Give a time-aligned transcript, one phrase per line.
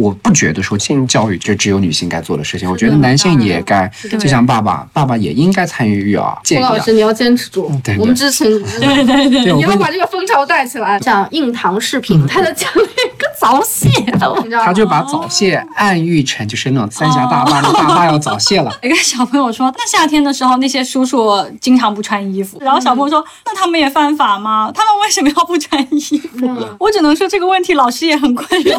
[0.00, 3.86] 我不觉得说性教育就只有女性该做的事情，我觉得男性也该，
[4.18, 6.34] 就像爸爸，爸爸也应该参与育儿。
[6.48, 8.58] 郭老师，你要坚持住，我们支持你。
[8.80, 10.98] 对对对，对，我以后跟把这个风潮带起来。
[11.00, 12.80] 像硬糖视频，它的奖励
[13.18, 13.88] 跟早泄
[14.18, 14.66] 的， 你知道吗？
[14.66, 18.70] 他就把早泄暗喻成就是那种三峡大坝，那大坝要早泄了。
[18.82, 24.70] 一个小朋友说，那夏天的时候那些叔叔经常不穿衣服，然后小朋友说，那他们也犯法吗？
[24.74, 26.46] 他们为什么要不穿衣服？
[26.78, 28.78] 我只能说这个问题老师也很困扰，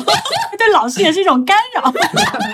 [0.59, 1.91] 对老师也是一种干扰。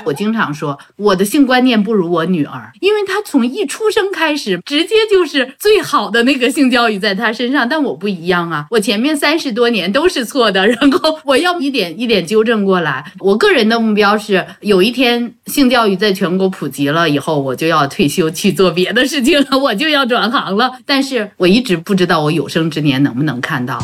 [0.06, 7.68] 我经常说，我的性观念不如我女儿，因为她从一出生开始，直接就是最好的那个性教育在她身上。
[7.68, 13.12] 但我不一样啊，我前面三十多年都是错的，然后我要一点一点纠正过来。
[13.18, 20.74] 我个人的目标是，有一天性教育在全国普及了以后，我就要退休去做别的事情了，我就要转行了。
[20.86, 23.80] 但是我一直不知道我有生之年能不能看到。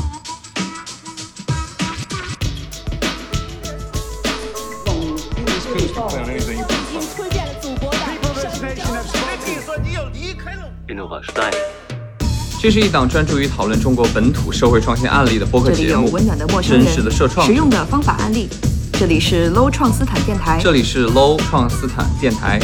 [12.64, 18.48] 这是一档专注于讨论中国本土社会创新案例的播客这里节目，有温暖的陌生真，实的社创实用的方法案例。
[18.94, 22.62] 这里是 Low 创斯坦电台，这里是 Low 创斯坦电台，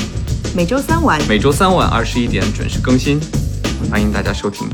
[0.55, 3.19] 每周三晚每周三晚二十一点准时更新，
[3.91, 4.69] 欢迎大家收听。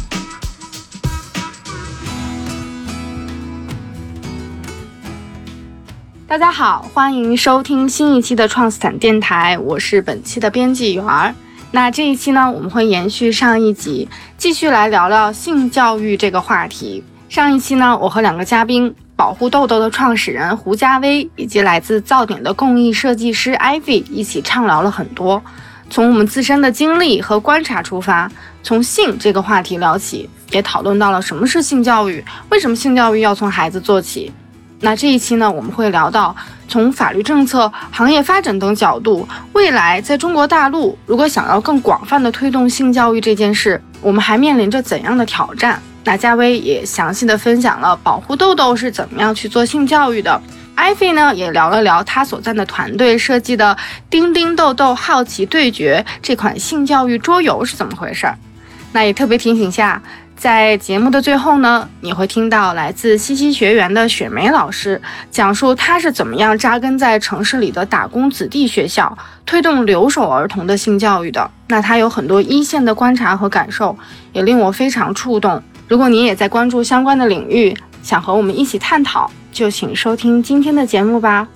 [6.27, 11.33] 大家好，欢迎收听新一期的创斯坦电台，我是本期的编辑员儿。
[11.75, 17.03] 那这一期呢，我们会延续上一集，继续来聊聊性教育这个话题。
[17.27, 25.43] 上一期呢，我和两个嘉宾，保护豆豆的创始人胡佳薇，以及来自噪点的工艺设计师 Ivy 一起畅聊了很多，
[25.89, 28.31] 从我们自身的经历和观察出发，
[28.63, 34.31] 从性这个话题聊起，也讨论到了什么是性教育，为什么性教育要从孩子做起。
[34.81, 36.35] 那这一期呢，我们会聊到
[36.67, 45.81] 从法律政策、行业发展等角度，未来在中国大陆，如果想要更广泛的推动性教育这件事，我们还面临着怎样的挑战？
[46.03, 50.39] 那佳薇也详细的分享了保护豆豆是怎么样去做性教育的。
[50.75, 53.73] 艾菲呢也聊了聊他所在的团队设计的
[54.09, 58.37] 《丁丁豆豆好奇对决》这款性教育桌游是怎么回事儿。
[58.91, 60.01] 那也特别提醒下，
[60.35, 65.01] 在节目的最后呢，你会听到来自西溪学园的雪梅老师
[65.31, 71.49] 讲述她是怎么样扎根在城市里的打工子弟学校，推动留守儿童的性教育的。
[71.67, 73.97] 那她有很多一线的观察和感受，
[74.33, 75.63] 也令我非常触动。
[75.87, 81.47] 如果你也在关注相关的领域，想和我们一起探讨，就请收听今天的节目吧。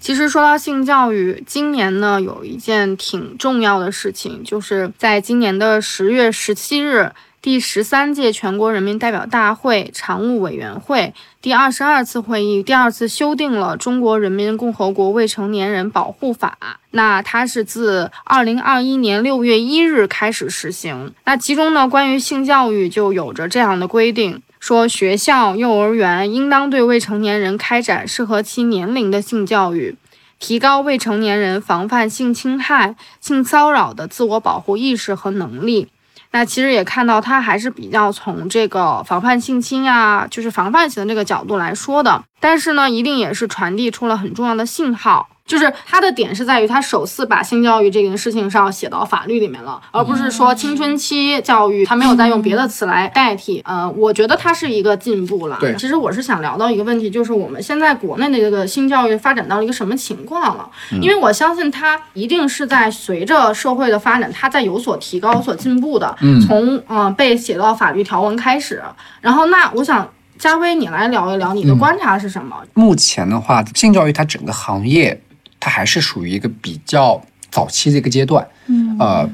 [0.00, 16.58] 其实说到性教育，今年呢有一件挺重要的事情，就是在今年的十月十七日，第十三届全国人民代表大会常务委员会第二十二次会议第二次修订了《中国人民共和国未成年人保护法》。
[16.90, 21.14] 那它是自二零二一年六月一日开始实行。
[21.24, 24.42] 那其中呢，关于性教育就有着这样的规定。
[24.58, 29.96] 说学校、幼儿园应当对未成年人开展适合其年龄的性教育，
[30.40, 35.86] 提高未成年人防范性侵害、性骚扰的自我保护意识和能力。
[36.30, 42.22] 那其实也看到，它还是比较从这个防范性侵啊，就是防范型这个角度来说的。
[42.38, 45.28] 但是呢，一定也是传递出了很重要的信号。
[45.48, 53.62] 就是他的点是在于，他首次把性教育这件事情上写到法律里面了，而不是说青春期教育，他没有再用别的词来代替。
[53.64, 55.56] 呃，我觉得它是一个进步了。
[55.58, 60.68] 对其实我是想聊到一个问题，就是我们现在国内的这个性教育发展到了一个什么情况了？
[61.00, 66.14] 因为我相信它一定是在随着社会的发展，它在有所提高、有所进步的。
[66.20, 68.82] 嗯从嗯、呃被写到法律条文开始，
[69.22, 70.06] 然后那我想。
[70.38, 72.54] 嘉威，你来聊一聊你的观察是什么？
[72.74, 75.20] 目前的话，性教育它整个行业，
[75.60, 77.20] 它还是属于一个比较
[77.50, 78.46] 早期的一个阶段。
[78.66, 79.30] 嗯呃，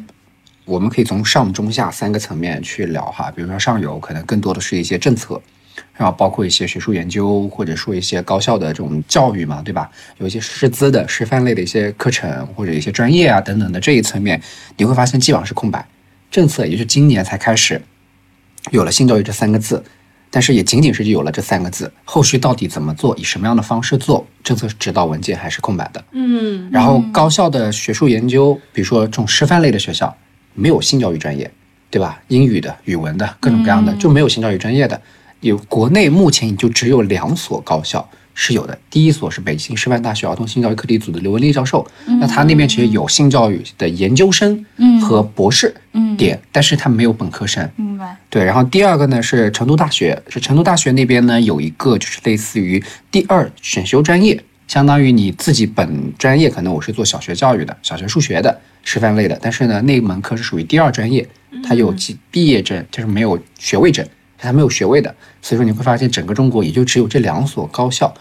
[0.65, 5.41] 我们可以从上中下三个层面去聊哈，比如说上游可能更多的是一些政策，
[5.95, 9.91] 然后包括一些学术研究，或者说一些高校的这种教育嘛，对吧？
[10.19, 14.41] 有一些师资的师范类的一些课程或者一些专业啊等等的这一层面，
[14.77, 15.87] 你会发现基本上是空白，
[16.31, 17.83] 政策也就是今年才开始
[18.71, 19.85] 有了性教育这三个字。
[20.35, 26.05] 但是也仅仅是有了这三个字，后续到底怎么做，以什么样的方式做，政策指导文件还是空白的。
[26.11, 30.13] 嗯然后高校的学术研究，比如说这种师范类的学校，
[30.55, 31.49] 没有性教育专业，
[31.89, 32.21] 对吧？
[32.27, 35.01] 英语的、语文的，各种各样的，就没有性教育专业的。
[35.39, 38.05] 有国内目前也就只有两所高校
[38.35, 41.87] 是有的，第一所是北京师范大学儿童性教育课题组的刘文丽教授，
[42.21, 44.67] 那他那边其实有性教育的研究生
[45.01, 45.75] 和博士
[46.19, 47.69] 点，但是他没有本科生。
[47.77, 48.17] 明白。
[48.29, 61.27] 对，然后第二个呢是成都大学，是成都大学那边呢有一个就是类似于第二选修专业，相当于你自己本专业可能我是做小学教育的，小学数学的师范类的，但是呢那门课是属于第二专业，
[61.63, 64.05] 它有毕毕业证，就是没有学位证，
[64.45, 68.13] 它没有学位的，所以说你会发现整个中国也就只有这两所高校。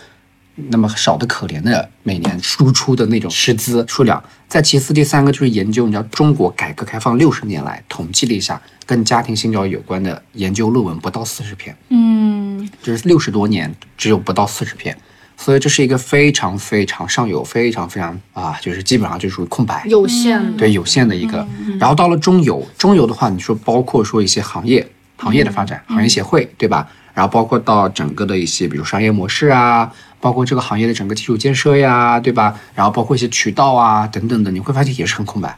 [0.69, 14.95] 那么少的可怜的每年输出的那种师资数量，再其次第三个就是研究，你知道中国改革开放六十年来统计了一下，跟家庭性教育有关的研究论文不到四十篇，嗯，就是六十多年只有不到四十篇，
[15.35, 21.43] 所以这是一个非常非常上游、非常非常啊，就是基本上就属于空白，有限，对有限的一个。
[21.79, 24.87] 然后到了中游，中游的话，你说包括说一些行业
[25.23, 26.87] 行业的发展，行业协会对吧？
[27.13, 32.59] 然后包括到整个的一些，比如商业模式啊，包括这个行业的整个基础建设呀，对吧？
[32.73, 35.55] 然后包括一些渠道啊等等的，你会发现也是很空白，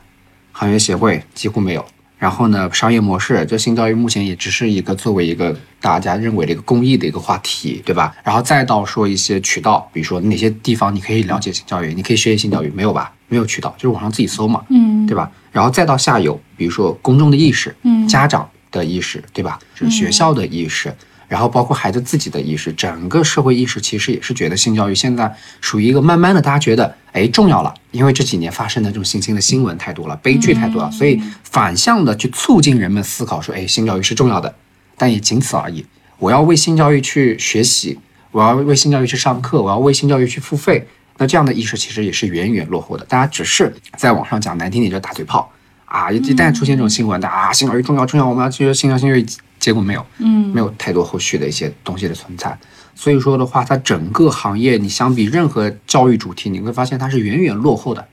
[0.51, 1.83] 行业协会几乎没有。
[2.17, 8.15] 然后呢，商业模式，就性教育目前也只是一个作为一个大家认为的一个公益的一个话题，对吧？
[8.23, 13.11] 然后再到说一些渠道，比如说哪些地方你可以了解性教育，你可以学习性教育，没有吧？
[13.27, 15.29] 没有渠道，就是网上自己搜嘛，嗯，对吧？
[15.51, 18.49] 然后再到下游，比如说公众的意识，嗯家长
[18.79, 19.59] 的意识，对吧？
[19.73, 20.93] 是学校的意识，
[21.27, 34.53] 然后包括孩子自己的意识，整个社会意识其实也是觉得性教育现在属于一个慢慢的大家觉得哎重要了，因为这几年发生的这种性侵的新闻太多了，悲剧太多了，所以反向的去促进人们思考说，哎，性教育是重要的，
[34.97, 35.85] 但也仅此而已。
[36.19, 37.99] 我要为性教育去学习，
[38.31, 40.87] 我要为性教育去上课，我要为性教育去付费。
[41.17, 45.49] 那这样的意识其实也是远远落后的，大家只是在网上讲难听点就打嘴炮
[45.85, 49.25] 啊，一旦出现这种新闻，大家啊性教育重要重要，我们要去性教育性教育，
[49.59, 52.57] 结果没有，嗯没有太多后续的一些东西的存在。
[52.95, 58.05] 所以说的话，它整个行业你相比任何教育主题，你会发现它是远远落后的。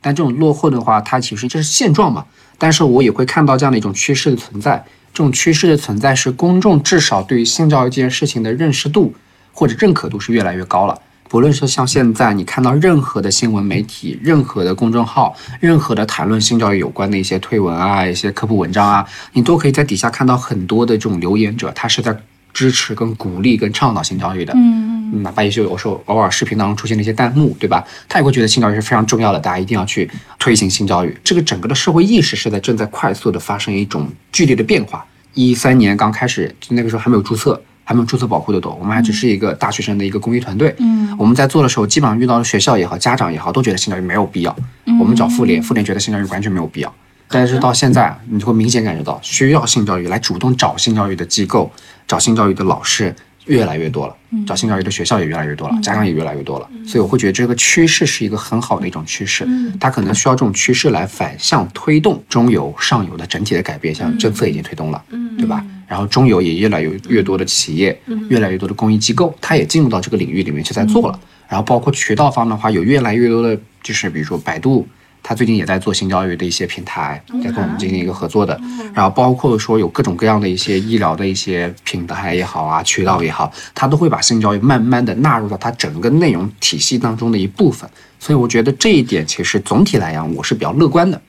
[0.00, 2.24] 但这种落后的话，它其实这是现状嘛。
[2.58, 4.84] 但是我也会看到这样的一种趋势的存在。
[5.12, 9.14] 这种趋势的存在是公众至少对于性教育这件事情的认识度
[9.52, 11.00] 或者认可度是越来越高了。
[11.28, 22.16] 不论是像现在你看到任何的新闻媒体、任何的公众号、任何的谈论性教育有关的一些推文啊、一些科普文章啊，你都可以在底下看到很多的这种留言者，他是在
[22.52, 24.52] 支持、跟鼓励、跟倡导性教育的。
[24.54, 24.82] 嗯
[25.22, 27.84] 哪怕也许有时候偶尔视频当中出现了一些弹幕，对吧？
[28.08, 30.10] 他也会觉得性教育是非常重要的，大家一定要去
[30.40, 31.16] 推行性教育。
[31.22, 35.04] 这个整个的社会意识是在正在快速的发生一种剧烈的变化。
[35.34, 40.74] 一三年刚开始，就那个时候还没有注册，还没有注册保护的多，我们还只是一个大学生的一个公益团队。
[40.78, 44.56] 嗯我们在做的时候，基本上遇到的学校也好，家长也好，都觉得性教育没有必要。
[44.98, 46.92] 我们找妇联，妇联觉得性教育完全没有必要。
[47.28, 51.70] 但是到现在，你就会明显感觉到，需要性教育来主动找性教育的机构、
[52.08, 53.14] 找性教育的老师
[53.46, 56.68] 越来越多了，找性教育的学校也越来越多了，家长也越来越多了。
[56.84, 59.46] 所以我会觉得这个趋势是一个很好的一种趋势，
[59.78, 65.00] 它可能需要这种趋势来反向推动中游、上游的整体的改变，像政策已经推动了，
[65.38, 65.64] 对吧？
[65.86, 67.98] 然后中游也越来越越多的企业，
[68.28, 71.20] 越来越多的公益机构，它也进入到这个领域里面去在做了。
[71.48, 74.86] 然后包括渠道方的话，有越来越多的，就是比如说百度，
[75.22, 78.58] 它最近也在做性教育的一些平台，在跟我们进行一个合作的。
[78.94, 87.88] 然后包括说有各种各样的一些医疗的一些平台也好啊，渠道也好，它都会把性教育慢慢的纳入到它整个内容体系当中的一部分。
[88.18, 91.20] 所以我觉得这一点其实总体来讲，我是比较乐观的。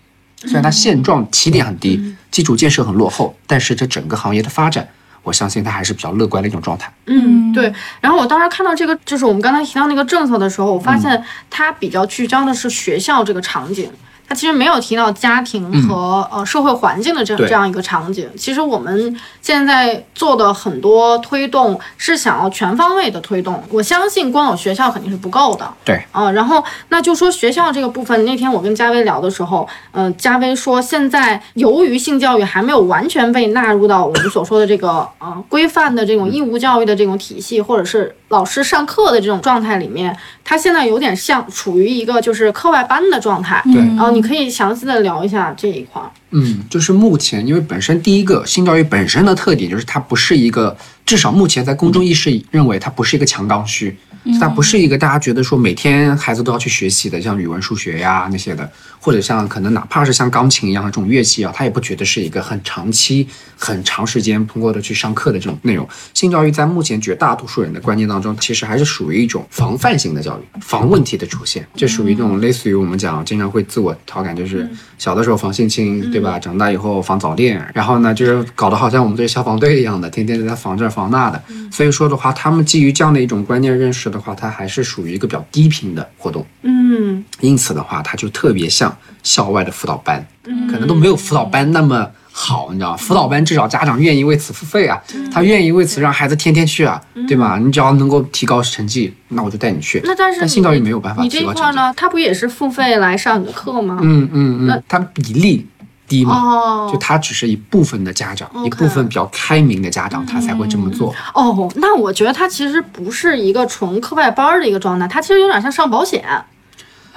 [0.45, 4.87] 虽然它现状起点很低，基础建设很落后，但是这整个行业的发展，
[5.23, 6.91] 我相信它还是比较乐观的一种状态。
[7.05, 7.73] 嗯，对。
[7.99, 13.89] 然后我当时看到这个，就是我们刚才提到那个政策的时候，我发现它比较聚焦的是学校这个场景。
[14.27, 18.29] 它其实没有提到家庭和、呃社会环境的这对这样一个场景。
[18.37, 23.61] 其实我们现在做的很多推动是想要全方位的推动。
[23.69, 25.67] 我相信光有学校肯定是不够的。
[25.83, 43.61] 对，啊、然后那就说学校这个部分，那天我跟嘉威聊的时候，嗯、嘉威说现在由于性教育还没有完全被纳入到我们所说的这个呃规范的这种义务教育的这种体系，或者是老师上课的这种状态里面，他现在有点像处于一个就是课外班的状态。
[43.65, 46.09] 对然后你可以详细的聊一下这一块儿。
[46.31, 53.95] 嗯，就是目前，因为本身第一个新教育本身的特点就是它不是一个，至少目前在公众意识认为它不是一个强刚需，
[54.41, 58.69] 它不是一个大家觉得说每天孩子都要去学习的，像语文、数学呀那些的，
[59.05, 65.87] 或者像可能哪怕是像钢琴一样的这种乐器啊，他也不觉得是一个很长期、很长时间通过的去上课的这种内容。
[66.15, 76.39] 性教育在目前绝大多数人的观念当中，其实还是属于一种防范性的教育，防问题的出现，这属于这种类似于我们讲经常会自我调侃，就是小的时候防性侵，对吧？
[76.39, 81.39] 长大以后防早恋，然后呢，就是搞得好像我们这些消防队一样的，天天都在防这防那的。
[81.71, 86.43] 所以说的话，他们基于这样的一种观念认识的话，它还是属于一个比较低频的活动。
[86.63, 90.25] 嗯因此的话，它就特别像校外的辅导班，
[90.69, 92.97] 可能都没有辅导班那么好，你知道吗？
[92.97, 97.57] 辅导班至少家长愿意为此付费啊，他愿意为此让孩子天天去啊，对吧？
[97.57, 100.01] 你只要能够提高成绩，那我就带你去。
[100.03, 101.77] 那但是但性教育没有办法你这一提高成绩。
[101.77, 103.99] 块呢，他不也是付费来上你的课吗？
[104.01, 105.65] 嗯嗯嗯，他比例
[106.07, 111.15] 低嘛，哦就他只是一部分的家长一部分比较开明的家长，他才会这么做。
[111.33, 116.23] 哦，那我觉得他其实不是一个纯课外班的一个状态，他其实有点像上保险，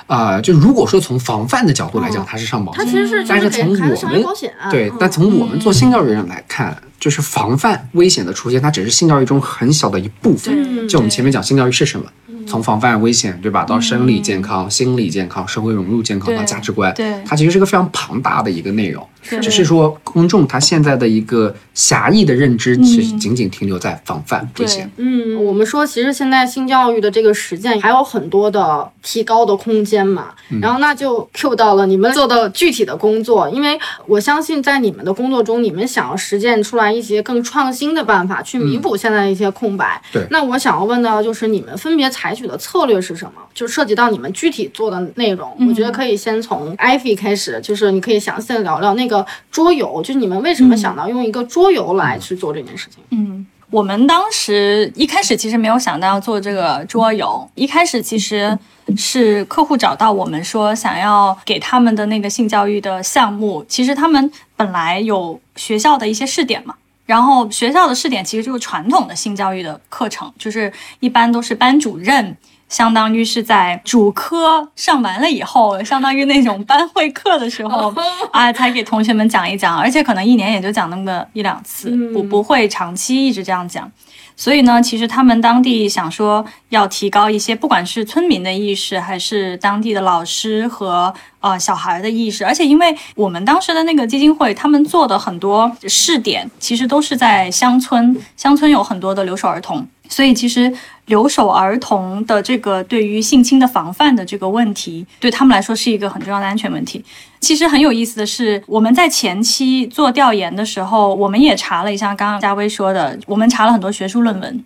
[0.09, 2.97] 啊、就如果说从防范的角度来讲，它是上保险它其。
[2.97, 4.25] 实是但是从我们。
[4.71, 10.55] 对嗯，但从我们做性教育人来看，就是防范危险的出现，它只是性教育中很小的一部分。
[10.57, 12.07] 嗯就我们前面讲性教育是什么，
[12.47, 19.07] 从防范危险，对吧，到生理健康、心理健康、社会融入健康到价值观，对它其实是个非常庞大的一个内容。
[19.31, 24.89] 对只是说公众他现在的一个狭义的认知，其实仅仅停留在防范这些。
[24.97, 30.29] 嗯，我们说其实现在性教育的这个实践还有很多的提高的空间嘛。
[30.61, 40.01] 然后那就 Q 到了你们做的具体的工作，因为我相信在你们的工作中，你们想要实践出来一些更创新的办法，去弥补现在的一些空白。
[40.13, 43.33] 对那我想要问到就是你们分别采取的策略是什么？
[43.55, 49.18] 就涉及到你们具体做的内容，我觉得可以先从 Ivy 开始，就是你可以详细的聊聊那个
[49.51, 53.03] 桌游，就是你们为什么想到用一个桌游来去做这件事情？
[53.11, 58.59] 嗯，我们当时一开始其实没有想到要做这个桌游，一开始其实
[58.97, 66.75] 是客户找到我们说想要给他们的那个性教育的项目，其实他们本来有学校的一些试点嘛。
[67.05, 70.71] 然后学校的试点其实就是传统的性教育的课程，就是
[71.01, 72.37] 一般都是班主任，
[72.69, 77.93] 相当于是在主科上完了以后，相当于那种班会课的时候
[78.31, 83.91] 啊，才给同学们讲一讲，而且可能一年也就讲那么一两次，不不会长期一直这样讲。
[84.37, 92.45] 所以呢，其实他们当地想说要提高一些，不管是村民的意识，还是当地的老师和呃小孩的意识。
[92.45, 100.73] 而且因为我们当时的那个基金会，他们做的很多试点，其实都是在乡村，乡村有很多的留守儿童，所以其实
[101.07, 107.05] 留守儿童的这个对于性侵的防范的这个问题，对他们来说是一个很重要的安全问题。
[107.41, 114.65] 其实很有意思的是，我们在前期做调研的时候，我们也查了一下刚刚佳薇说的，我们查了很多学术论文，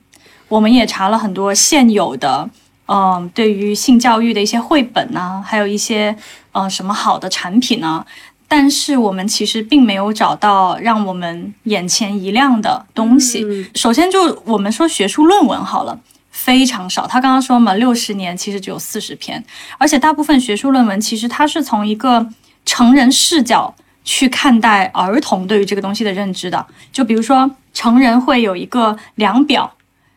[0.48, 2.48] 我们也查了很多现有的，
[2.86, 6.16] 嗯、对于性教育的一些绘本呐、还有一些
[6.52, 8.06] 呃什么好的产品啊。
[8.54, 13.42] 但是我们其实并没有找到让我们眼前一亮的东西。
[13.42, 15.98] 嗯首先就我们说学术论文好了。
[16.30, 19.42] 非常少，他刚刚说嘛，六十年其实只有四十篇，
[19.78, 22.26] 而且大部分学术论文其实它是从一个
[22.66, 26.66] 成人视角去看待儿童对于这个东西的认知的。
[26.92, 29.72] 就比如说，成人会有一个量表，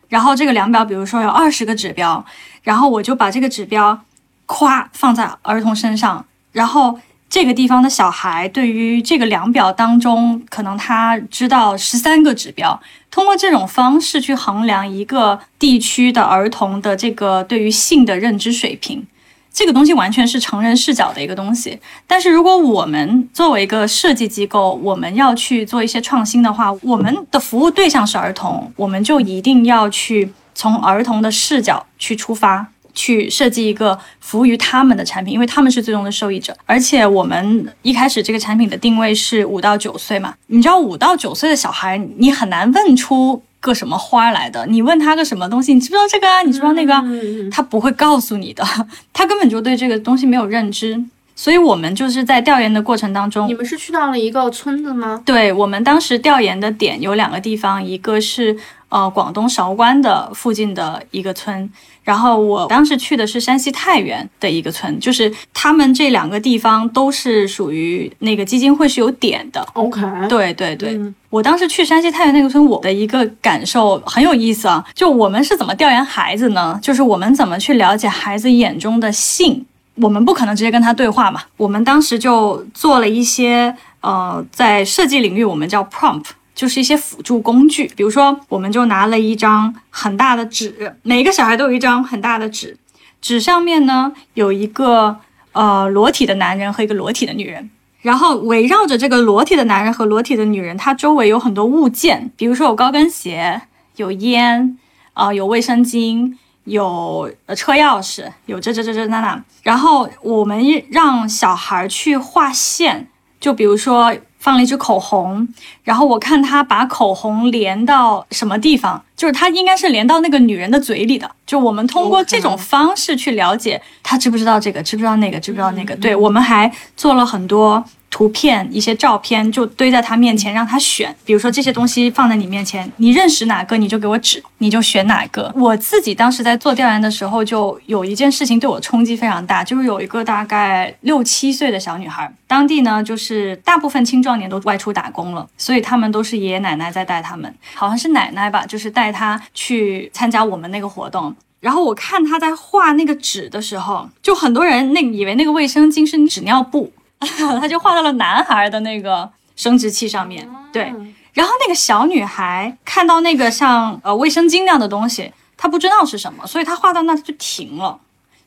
[0.08, 2.22] 然后这个量表，比如说有二十个指标，
[2.62, 4.02] 然后我就把这个指标
[4.44, 6.98] 夸放在儿童身上，然后
[7.36, 19.06] 这个地方的小孩对于这个量表当中，可能他知道十三个指标，通过这种方式去衡量一个地区的儿童的这个对于性的认知水平。
[19.52, 36.56] 这个东西完全是成人视角的一个东西，但是如果我们作为一个设计机构，我们要去做一些创新的话，我们的服务对象是儿童，我们就一定要去从儿童的视角去出发，去设计一个服务于他们的产品，因为他们是最终的受益者。
[36.66, 44.66] 而且我们一开始这个产品的定位是五到九岁嘛，你知道五到九岁的小孩，你很难问出个什么花来的。
[44.66, 46.42] 你问他个什么东西，你知不知道这个啊？
[46.42, 47.04] 你知不知道那个啊？
[47.52, 48.64] 他不会告诉你的，
[49.12, 51.04] 他根本就对这个东西没有认知。
[51.38, 55.20] 所以我们就是在调研的过程当中你，们是去到了一个村子吗？
[55.26, 58.56] 对我们当时调研的点有两个地方，一个是
[58.88, 61.68] 呃广东韶关的附近的一个村，
[62.02, 69.66] 然后我当时去的是山西太原的一个村，就是他们这两个地方都是属于那个基金会是有点的。
[69.74, 74.82] OK，对对对，嗯我当时去山西太原那个村，我的一个感受很有意思啊。
[74.94, 76.78] 就我们是怎么调研孩子呢？
[76.82, 79.66] 就是我们怎么去了解孩子眼中的性。
[79.96, 87.88] 我们不可能直接跟他对话嘛，我们当时就做了一些呃，在设计领域我们叫 prompt，就是一些辅助工具。
[87.94, 92.76] 比如说，我们就拿了一张很大的纸，每个小孩都有一张很大的纸，
[93.20, 95.18] 纸上面呢有一个
[95.52, 97.70] 呃裸体的男人和一个裸体的女人。
[98.02, 103.60] 然后围绕着这个裸体的男人和裸体的女人，他周围有很多物件，比如说有高跟鞋、
[103.96, 104.78] 有烟，
[105.12, 106.32] 啊、有卫生巾，
[106.64, 109.42] 有呃车钥匙，有这这这这那那。
[109.64, 113.08] 然后我们让小孩去画线，
[113.40, 114.14] 就比如说
[114.46, 115.48] 放了一支口红，
[115.82, 121.28] 然后我看他把口红连到什么地方，就是他应该是连到那个女人的嘴里的。
[121.44, 125.96] 就我们通过这种方式去了解他知不知道这个，知不知道那个，知不知道那个。
[125.96, 127.84] 对我们还做了很多。
[128.16, 131.14] 图片、一些照片就堆在他面前，让他选。
[131.26, 135.52] 比如说这些东西放在你面前，你认识哪个你就给我指，你就选哪个。
[135.54, 151.36] 我自己当时在做调研的时候，就有一件事情对我冲击非常大，就是有一个大概六七岁的小女孩，当地呢就是大部分青壮年都外出打工了，所以他们都是爷爷奶奶在带他们，好像是奶奶吧，就是带他去参加我们那个活动。
[151.60, 156.92] 然后我看他在画那个纸的时候，就很多人那以为那个卫生巾是纸尿布，
[157.60, 160.48] 他就画到了男孩的那个生殖器上面。
[160.72, 160.84] 对，
[161.32, 167.98] 然后那个小女孩看到那个像呃卫生巾那样的东西，她不知道是什么，所以她画到那就停了，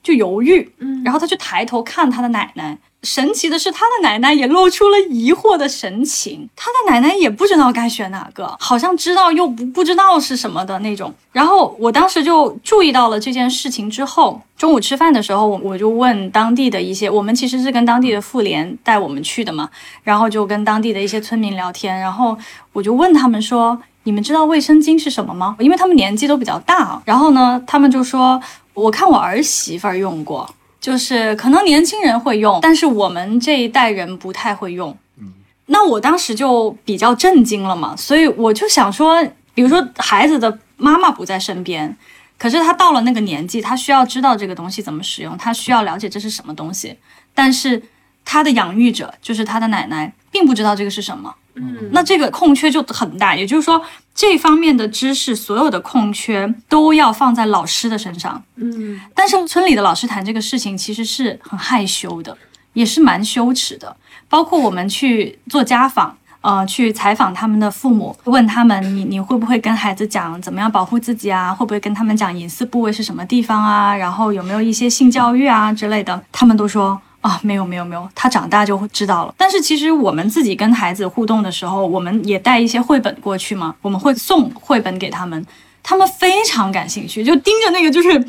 [0.02, 0.72] 就犹豫。
[0.80, 2.78] 嗯，然后他就抬头看他的奶奶。
[3.02, 6.50] 神奇的是，他的奶奶也露出了疑惑的神情。
[6.54, 11.14] 他的奶奶也不知道该选哪个，好像知道又不不知道是什么的那种。
[11.32, 19.70] 然后我当时就注意到了这件事情之后，中午吃饭的时候，我我就问当地的一些，我们其实是跟当地的妇联带我们去的嘛，
[20.04, 22.38] 然后就跟当地的一些村民聊天，然后
[22.74, 28.42] 我就问他们说：“你们知道卫生巾是什么吗？”因为他们年纪都比较大，然后呢，他们就说
[28.74, 34.98] ：“我看我儿媳妇儿用过。”就是可能年轻人会用，但是我们这一代人不太会用。
[35.18, 35.34] 嗯，
[35.66, 39.22] 那我当时就比较震惊了嘛，所以我就想说，
[39.54, 41.98] 比如说孩子的妈妈不在身边，
[42.38, 46.96] 可是他到了那个年纪，他需要知道这个东西怎么使用，他需要了解这是什么东西，
[47.34, 47.84] 但是
[48.24, 51.36] 他的养育者就是他的奶奶，并不知道这个是什么。
[51.62, 53.82] 嗯，那这个空缺就很大，也就是说，
[54.16, 58.42] 这方面的知识，所有的空缺都要放在老师的身上。
[58.56, 62.38] 嗯，但是村里的老师谈这个事情，其实是很害羞的，
[62.74, 63.96] 也是蛮羞耻的。
[64.30, 71.54] 包括我们去做家访，呃，去采访他们的父母，问他们，你你会不会跟孩子讲怎么样保护自己啊？
[71.54, 73.96] 会不会跟他们讲隐私部位是什么地方啊？
[73.96, 76.24] 然后有没有一些性教育啊之类的？
[76.32, 77.02] 他们都说。
[77.22, 79.34] 啊，没有没有没有，他长大就会知道了。
[79.38, 85.46] 但是其实我们自己跟孩子互动的时候，我们也带一些绘本过去嘛，我们会送绘本给他们，
[85.84, 88.26] 他们非常感兴趣，就盯着那个就是。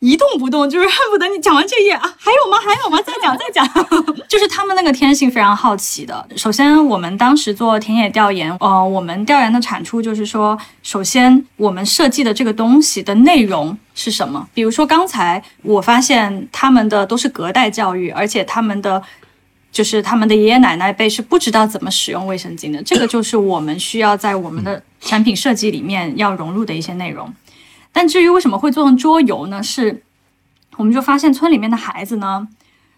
[0.00, 2.56] 一动不动，就是恨不得你讲完这页啊，还有吗？
[2.58, 2.98] 还有吗？
[3.02, 3.66] 再讲，再讲。
[4.28, 6.24] 就是他们那个天性非常好奇的。
[6.36, 14.48] 首先，我们当时做田野调研，呃，我们调研的产出就是说，首先我们设计的这个东西的内容是什么？
[14.54, 19.02] 比如说刚才我发现他们的都是隔代教育，而且他们的
[19.72, 22.80] 就是他们的爷爷奶奶辈是不知道怎么使用卫生巾的。
[22.84, 27.34] 这个就是我们需要在我们的产品设计里面要融入的一些内容。
[27.92, 29.62] 但至于为什么会做成桌游呢？
[29.62, 30.02] 是，
[30.76, 32.46] 我们就发现村里面的孩子呢，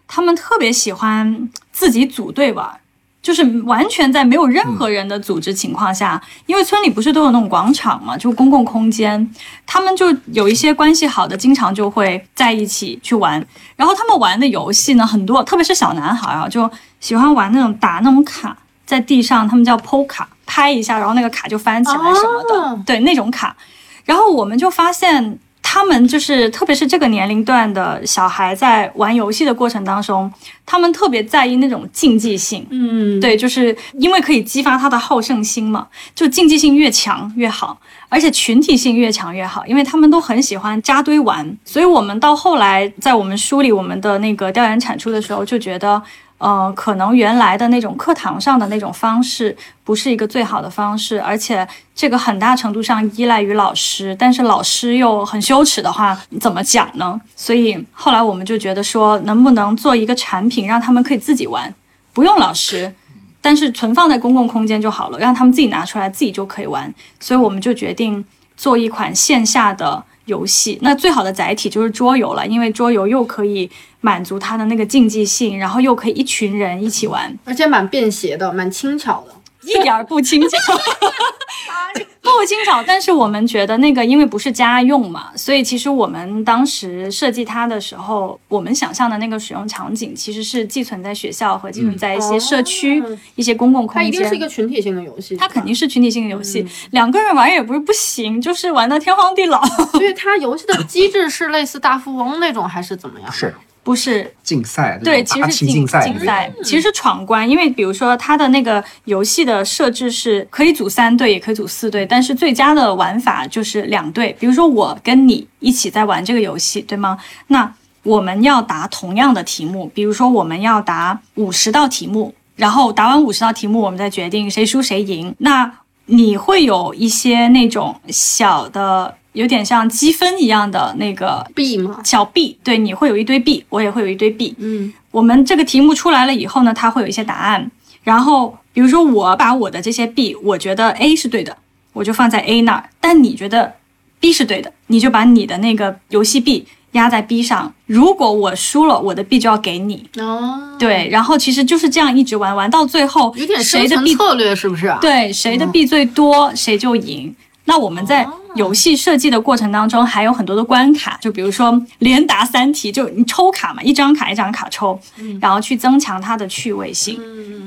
[0.07, 2.79] 他们特别喜欢自己组队玩，
[3.21, 9.33] 就是完全在没有任何人的组织情况下，因为村里不是都有那种广场嘛，就公共空间，
[9.65, 13.43] 他们就有一些关系好的，经常就会在一起去玩。
[13.75, 23.55] 然后他们玩的游戏呢，很多，特别是小男孩啊，就喜欢玩那种打那种卡在地上，他们叫 PO 卡，拍一下，然后那个卡就翻起来什么的，对那种卡。
[24.05, 30.31] 然后我们就发现，他们就是，特别是这个年龄段的小孩，在玩游戏的过程当中，
[30.65, 32.65] 他们特别在意那种竞技性。
[32.71, 41.57] 嗯，对，就是因为可以激发他的好胜心嘛，就竞技性越强越好，而且群体性越强越好，因为他们都很喜欢扎堆玩。
[41.63, 46.01] 所以我们到后来在我们梳理我们的那个调研产出的时候，就觉得。
[46.41, 57.21] 呃，可能原来的那种课堂上的那种方式不是一个最好的方式，而且这个很大程度上依赖于老师，但是老师又很羞耻的话，怎么讲呢？
[57.35, 61.71] 所以后来我们就觉得说，能不能做一个产品，让他们可以自己玩，
[62.11, 62.91] 不用老师，
[63.39, 66.91] 但是存放在公共空间就好了，让他们自己拿出来，自己就可以玩。
[67.19, 68.25] 所以我们就决定
[68.57, 70.03] 做一款线下的。
[70.25, 73.69] 游戏那最好的载体就是桌游了，因为桌游又可以
[74.01, 79.35] 满足他的那个竞技性，然后又可以一群人一起玩，而且蛮便携的，蛮轻巧的。
[79.63, 80.57] 一点儿不轻巧，
[82.19, 82.81] 不轻巧。
[82.81, 93.03] 但是我们觉得那个，因为不是家用嘛，所以其实我们当时设计它的时候，我们想象的那个使用场景其实是寄存在学校和寄存在一些社区、
[93.35, 94.03] 一些公共空间。
[94.03, 96.65] 它一定是一个群体性的游戏，它肯定是群体性的游戏。
[96.89, 99.63] 两个人玩也不是不行，就是玩到天荒地老。
[99.91, 103.31] 所以它游戏的机制是类似大富翁那种，还是怎么样？
[103.31, 103.53] 是。
[103.83, 107.49] 不是竞赛，对，其实是竞赛，竞赛其实是闯关。
[107.49, 114.35] 因为比如说，它的那个游戏的设置是可以组三队，也可以组四队，但是最佳的玩法就是两队。
[114.39, 117.17] 比如说，我跟你一起在玩这个游戏，对吗？
[117.47, 125.33] 那我们要答同样的题目，比如说我们要答五十道题目，然后答完五十道题目，我们再决定谁输谁赢。
[125.39, 125.71] 那
[126.05, 129.15] 你会有一些那种小的。
[129.33, 131.99] 有点像积分一样的那个币嘛？
[132.03, 134.53] 小币，对，你会有一堆币，我也会有一堆币。
[134.59, 137.71] 嗯，我们这个题目出来了以后呢，它会有一些答案。
[138.03, 141.55] 然后比如说我把我的这些币我觉得 A 是对的，
[141.93, 143.75] 我就放在 A 那儿，但你觉得
[144.19, 147.73] B 是对的，你就把你的那个游戏币压在 B 上。
[147.85, 150.09] 如果我输了，我的币就要给你。
[150.17, 157.33] 哦，对，然后其实就是这样一直玩，玩到最后有点生谁的币存策略是不是？，对谁的币最多，谁就赢。
[157.65, 164.99] 那我们在游戏设计的过程当中，还有很多的关卡，就比如说连答三题，就你抽卡嘛，一张卡一张卡抽，
[165.39, 167.19] 然后去增强它的趣味性。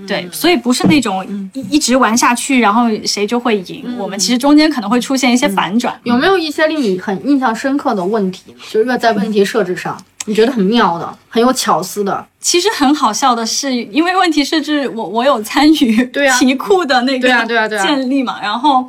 [0.06, 3.96] 对，所以不是那种一一直玩下去，然后谁就会赢。
[3.98, 5.98] 我们其实中间可能会出现一些反转。
[6.04, 8.58] 有没有一些令你很印象深刻的问题呢？
[8.70, 12.26] 就是在问题设置上，你觉得很妙的、很有巧思的？
[12.40, 17.28] 其实很好笑的是，因为问题设置我我有参与题库的那个
[17.68, 18.86] 建立嘛，然后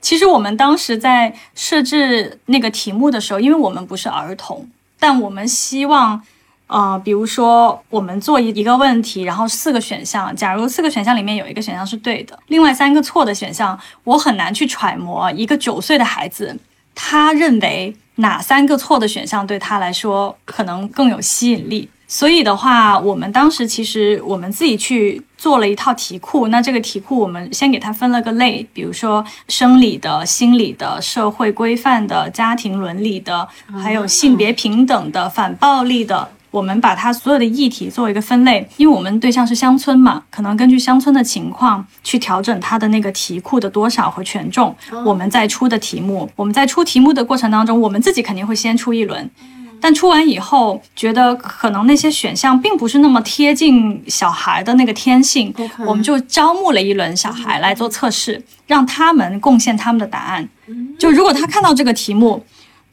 [0.00, 4.68] 其实我们当时在设置那个题目的时候，因为我们不是儿童，
[4.98, 6.22] 但我们希望。
[6.66, 16.58] 呃，比如说我们做一一个问题，然后四个选项，假如四个选项里面有一个选项是对的，另外三个错的选项，我很难去揣摩一个九岁的孩子
[16.94, 21.88] 他认为哪三个错的选项对他来说可能更有吸引力。
[22.06, 26.48] 所以的话，我们当时其实我们自己去做了一套题库。
[26.48, 33.48] 那这个题库我们先给它分了个类，比如说生理的、心理的、社会规范的、家庭伦理的，
[33.82, 36.28] 还有性别平等的、反暴力的。
[36.54, 44.72] 我们把它所有的议题做一个分类，因为我们对象是乡村嘛，可能根据乡村的情况去调整它的那个题库的多少和权重。
[45.04, 49.28] 我们在出的题目，我们在出题目的过程当中，我们自己肯定会先出一轮。
[49.80, 55.52] 但出完以后，觉得可能那些选项并不是那么贴近小孩的那个天性
[55.84, 60.48] 我们就招募了一轮小孩来做测试，让他们贡献他们的答案。
[61.00, 62.46] 就如果他看到这个题目，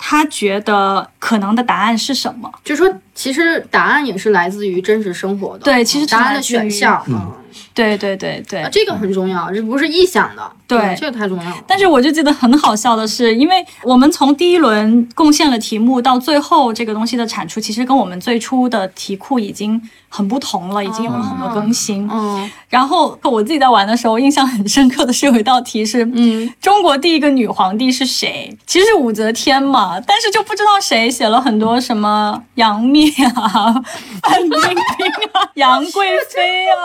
[0.03, 2.51] 他觉得可能的答案是什么？
[2.65, 2.91] 就说
[3.21, 7.31] 其实答案也是来自于真实生活的，对其实答案的选项，嗯，
[7.71, 8.69] 对对对对啊，。
[8.71, 11.63] 这个很重要，这不是臆想的，对这个太重要了。
[11.67, 19.79] 但是我就记得很好笑的是，因为我们从第一轮贡献了题目到最后这个东西的产出，其实跟我们最初的题库已经
[20.09, 22.09] 很不同了，已经有了很多更新。
[22.11, 28.57] 嗯然后我自己在玩的时候，印象很深刻的是有一道题是，嗯，中国第一个女皇帝是谁？
[28.65, 33.73] 其实武则天嘛，但是就不知道谁写了很多什么杨幂啊、
[34.23, 36.75] 范冰冰啊、杨贵妃啊。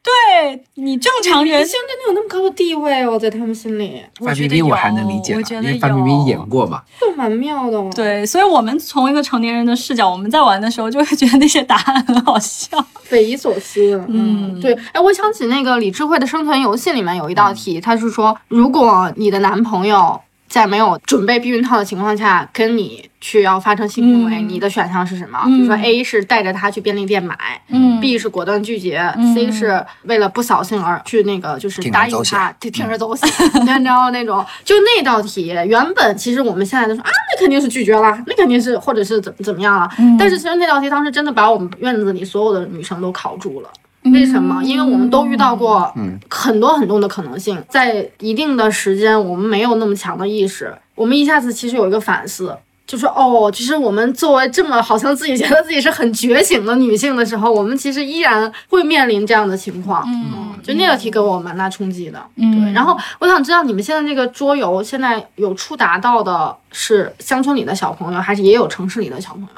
[0.00, 6.80] 对你正常人现在有那么高的地位哦，在他们心里范我觉得有冰冰我还能理解，我觉得因为范冰冰有演过嘛。
[6.98, 7.90] 就蛮妙的哦。
[7.94, 12.82] 对，所以我们从一个成年人的视角，我们在玩的时候就会觉得那些答案很好笑。
[13.02, 14.02] 匪夷所思。
[14.08, 14.72] 嗯对。
[14.92, 24.48] 哎，我想起那个李智慧的生存游戏里面有一道题，他是说，如果你的男朋友在没有准备避孕套的情况下跟你去要发生性行为，嗯。
[24.48, 25.38] 你的选项是什么？
[25.46, 27.36] 嗯比如说 A 是带着他去便利店买。
[27.68, 28.00] 嗯。
[28.00, 29.34] B 是果断拒绝、嗯。
[29.34, 40.16] C 是为了不扫兴而去那个就是答应他，就， 铤而走险，你知道那种，就那道题，原本其实我们现在都说啊，那肯定是拒绝了，那肯定是或者是怎么怎么样了，嗯。
[40.18, 43.68] 但是其实那道题当时真的把我们院子里所有的女生都考住了。
[44.04, 44.62] 嗯为什么？
[44.62, 45.92] 因为我们都遇到过
[46.30, 52.56] 很多很多的可能性，在一定的时间，我们没有那么强的意识，我们一下子其实有一个反思，
[52.86, 60.04] 就是哦，其实我们作为这么好像自己觉得自己是很觉醒的女性的时候，我们其实依然会面临这样的情况。
[60.06, 62.20] 嗯就那个题给我蛮大冲击的。
[62.36, 69.48] 嗯对，然后我想知道你们现在这个桌游现在有触达到的是乡村里的小朋友，还是也有城市里的小朋友？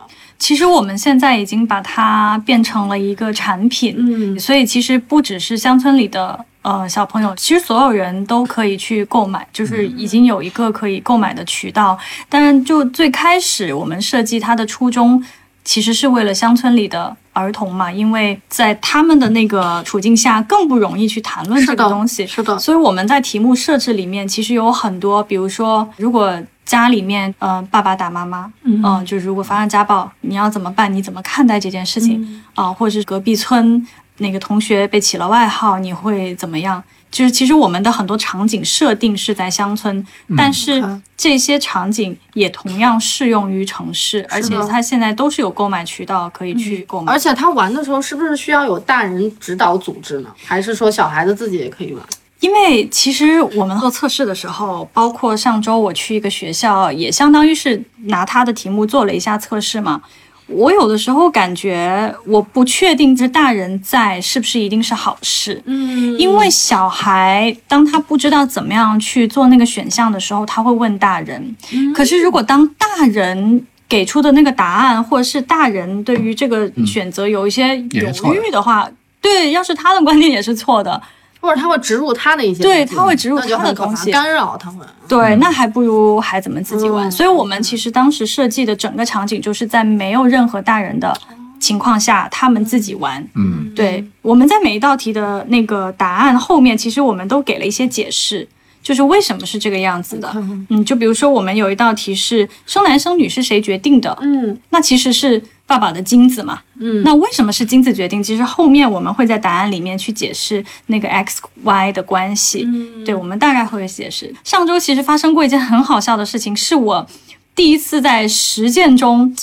[0.40, 11.96] 其实我们现在已经把它变成了一个产品，嗯所以其实不只是乡村里的呃小朋友，其实所有人都可以去购买，就是已经有一个可以购买的渠道。
[12.30, 15.22] 当然，就最开始我们设计它的初衷，
[15.62, 22.26] 其实是为了乡村里的儿童嘛，因为在他们的那个处境下更不容易去谈论这个东西。
[22.26, 26.34] 是的，所以我们在题目设置里面其实有很多，比如说，如果
[26.70, 30.94] 家里面呃爸爸打妈妈，嗯、就如果发生家暴，你要怎么办？
[30.94, 33.84] 你怎么看待这件事情啊、或者是隔壁村
[34.18, 36.80] 那个同学被起了外号，你会怎么样？
[37.10, 40.06] 就是其实我们的很多场景设定是在乡村，
[40.36, 40.80] 但是
[41.16, 47.12] 这些场景也同样适用于城市，而且的它现在都是有购买渠道可以去购买。
[47.12, 50.30] 而且他玩的时候是不是需要有大人指导组织呢？
[50.44, 52.06] 还是说小孩子自己也可以玩？
[52.40, 60.02] 因为其实我们做测试的时候，包括上周我去一个学校，也相当于是拿他的题目做了一下测试嘛。
[60.46, 66.18] 我有的时候感觉我不确定这大人在是不是一定是好事，嗯。
[66.18, 71.54] 因为小孩当他不知道怎么样去做那个选项的时候，他会问大人。
[71.94, 81.00] 可是如果当大人给出的那个答案，或者是大人对于这个选择有一些犹豫的话，对，要是他的观点也是错的，
[81.40, 84.84] 或者他会植入他的一些，对他会植入他的东西干扰他会。
[85.08, 87.08] 对，那还不如孩子们自己玩。
[87.08, 91.12] 嗯所以我们其实当时设计的整个场景就是在没有任何大人的
[91.58, 93.26] 情况下，他们自己玩。
[93.34, 98.46] 嗯，对，我们在每一道题的那个答案后面，其实我们都给了一些解释，
[98.82, 100.30] 就是为什么是这个样子的。
[100.68, 104.16] 嗯，就比如说我们有一道题是生男生女是谁决定的？
[104.22, 106.60] 嗯那其实是爸爸的精子嘛。
[106.80, 108.20] 嗯那为什么是精子决定？
[108.20, 112.64] 其实后面我们会在答案里面去解释那个 x y 的关系。
[112.66, 114.34] 嗯对，我们大概会解释。
[114.42, 117.06] 上周其实发生过一件很好笑的事情，是我
[117.54, 119.36] 第一次在实践中，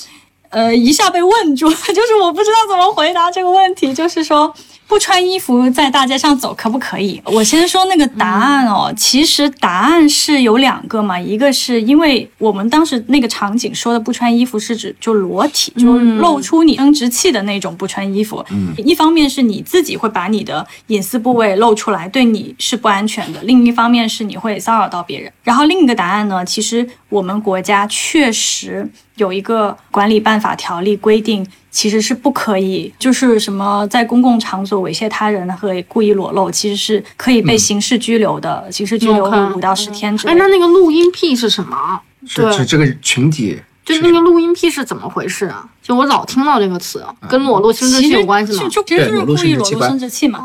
[0.49, 4.53] 呃，一下被问住， 就是我不知道怎么回答这个问题，就是说。
[4.87, 7.21] 不穿衣服在大街上走可不可以？
[7.25, 18.43] 我先说那个答案哦，其实答案是有两个嘛，一个是因为我们当时那个场景说的不穿衣服是指就裸体，就露出你生殖器的那种不穿衣服。
[18.49, 25.31] 嗯，一方面是你自己会把你的隐私部位露出来，对你是不安全的；另一方面是你会骚扰到别人。
[25.43, 31.45] 然后另一个答案呢，其实我们国家确实有一个管理办法条例规定。
[31.69, 39.25] 其实是不可以，就是什么在公共场所猥亵他人和故意裸露，其实是可以被刑事拘留的，刑事拘留
[39.55, 40.33] 五到十天之哎。
[40.33, 42.01] 那那个录音癖是什么？
[42.33, 45.69] 对是是这个群体就是那个录音癖是怎么回事啊？
[45.83, 48.69] 就我老听到这个词，跟裸露生殖器有关系吗是？
[48.69, 50.39] 就其实就是对裸露故意裸露生殖器官生殖器嘛。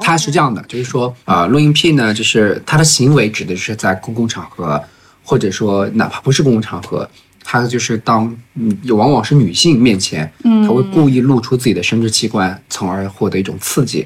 [0.00, 4.82] 它是这样的，就是说，呃，录音癖呢，就是他的行为指的是在公共场合，
[5.22, 7.08] 或者说哪怕不是公共场合，
[7.48, 14.04] 它就是当嗯，往往是女性面前，嗯他会故意露出自己的生殖器官，从而获得一种刺激。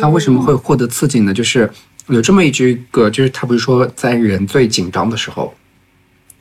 [0.00, 1.32] 他为什么会获得刺激呢？
[1.32, 1.70] 就是
[2.08, 5.54] 有这么一句个，就是他不是说在人最紧张的时候，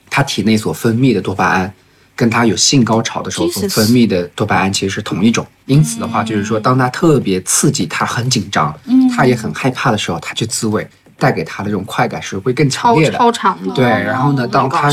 [0.10, 1.72] 他体内所分泌的多巴胺。
[2.16, 8.78] 跟他有性高潮的时候所分泌的多巴胺其实是同一种，因此的话，就是说，当他特别刺激，他很紧张，
[9.16, 10.86] 他也很害怕的时候，他去自慰，
[11.18, 13.18] 带给他的这种快感是会更强超烈的。
[13.18, 13.74] 超长的。
[13.74, 14.92] 对，然后呢，Oh 当他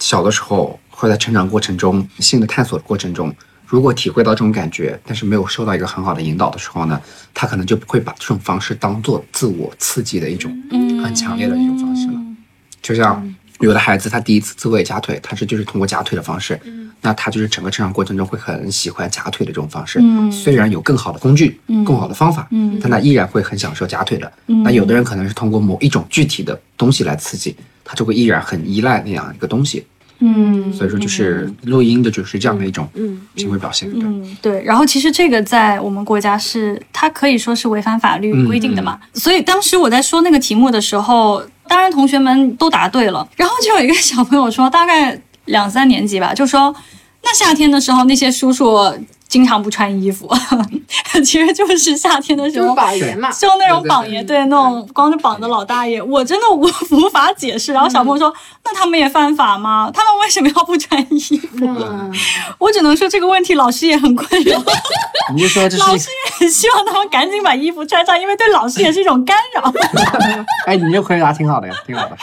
[0.00, 3.30] 小的时候或者在成长过程中，性的探索的过程中，
[3.66, 6.98] 如果体会到这种感觉，但是没有受到一个很好的引导的时候呢，
[7.34, 10.50] 他可能就不会把这种方式当做自我刺激的一种
[11.04, 12.14] 很强烈的一种方式了。
[12.80, 16.58] 就像有的孩子他第一次自慰夹腿，他是就是通过夹腿的方式，
[17.02, 20.00] 那他就是整个成长过程中会很喜欢夹腿的这种方式。
[20.32, 22.48] 虽然有更好的工具、更好的方法，
[22.80, 24.32] 但他依然会很享受夹腿的。
[24.46, 27.54] 那有的人可能是通过某一种具体的东西来刺激，
[27.84, 29.84] 他就会依然很依赖那样一个东西。
[30.18, 32.88] 嗯，所以说，就是录音的，就是这样的一种
[33.36, 33.90] 行为表现。
[33.90, 34.62] 对，嗯，对。
[34.64, 38.98] 然后其实这个在我们国家是，它可以说是违反法律嗯规定的嘛。
[39.14, 43.28] 所以当时我在说那个题目的时候，当然同学们都答对了。
[43.36, 46.74] 然后就有一个小朋友说，大概两三年级吧，就说
[47.22, 48.92] 那夏天的时候那些叔叔
[49.36, 50.26] 经常不穿衣服，
[51.22, 52.74] 其实就是夏天的时就是候。
[52.74, 53.30] 榜爷嘛。
[53.30, 57.70] 就那种榜爷，对那种光着膀的老大爷，我真的无无法解释。
[57.74, 58.32] 然后小朋友说
[58.64, 59.90] ：“那他们也犯法吗？
[59.92, 62.10] 他们为什么要不穿衣服？”嗯，
[62.58, 64.58] 我只能说这个问题老师也很困扰，
[65.34, 69.70] 你就说这老师，也很希望他们赶紧把衣服穿上，因为对老师也是一种干扰。
[70.64, 72.16] 哎，你这回答挺好的呀，挺好的，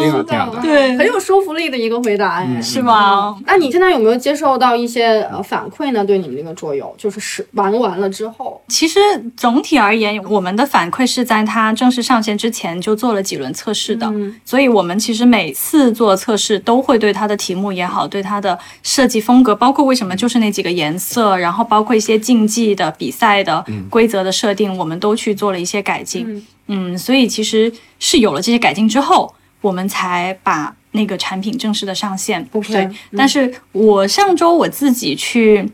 [0.00, 0.60] 挺好，挺好的。
[0.62, 3.34] 对很有说服力的一个回答，哎，是吧？
[3.44, 6.04] 那你现在有没有接受到一些呃反馈呢？
[6.04, 9.00] 对你们这个桌游，就是是玩完了之后，其实
[9.36, 26.46] 总体而言，我们的反馈是在它正式上线之前就做了几轮测试的，嗯所以我们其实每次做测试都会对它的题目也好，对它的设计风格，包括为什么就是那几个颜色，然后包括一些竞技的比赛的规则的设定，我们都去做了一些改进。
[26.66, 32.48] 嗯，所以其实是有了这些改进之后，我们才把那个产品正式的上线。
[32.52, 35.70] OK，对，但是我上周我自己去。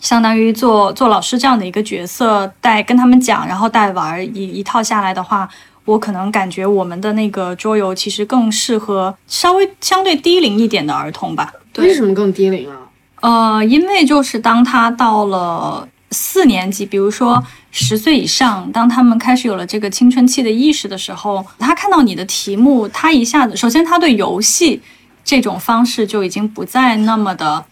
[0.00, 5.48] 相当于做做老师这样的一个角色，带跟他们讲，然后带玩儿一一套下来的话，
[5.84, 11.52] 我可能感觉我们的那个桌游其实更适合稍微相对低龄一点的儿童吧。
[11.78, 12.76] 为什么更低龄啊？
[13.22, 24.80] 呃，因为就是当他到了四年级，比如说十岁以上，当他们开始有了这个青春期的意识的时候，他看到你的题目，他一下子，首先他对游戏
[25.24, 27.64] 这种方式就已经不再那么的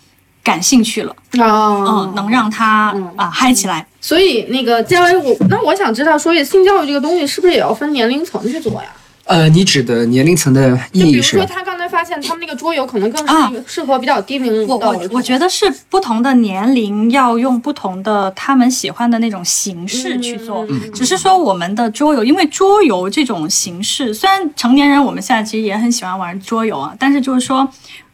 [0.44, 3.86] 感兴趣了，啊嗯，能让他啊嗨起来。
[4.00, 8.88] 所以那个嘉威，我那我想知道，所以性教育这个东西是不是也要分年龄层去做呀？
[9.26, 11.46] 呃，你指的年龄层的意义是就比如说，？
[11.46, 27.68] 他刚才发现他们那个桌游可能更啊是适合比较低龄我我的儿童我觉得是不同的年龄要用不同的他们喜欢的那种形式去做，只是说我们的桌游，因为桌游这种形式，虽然成年人我们现在其实也很喜欢玩桌游啊，但是就是说，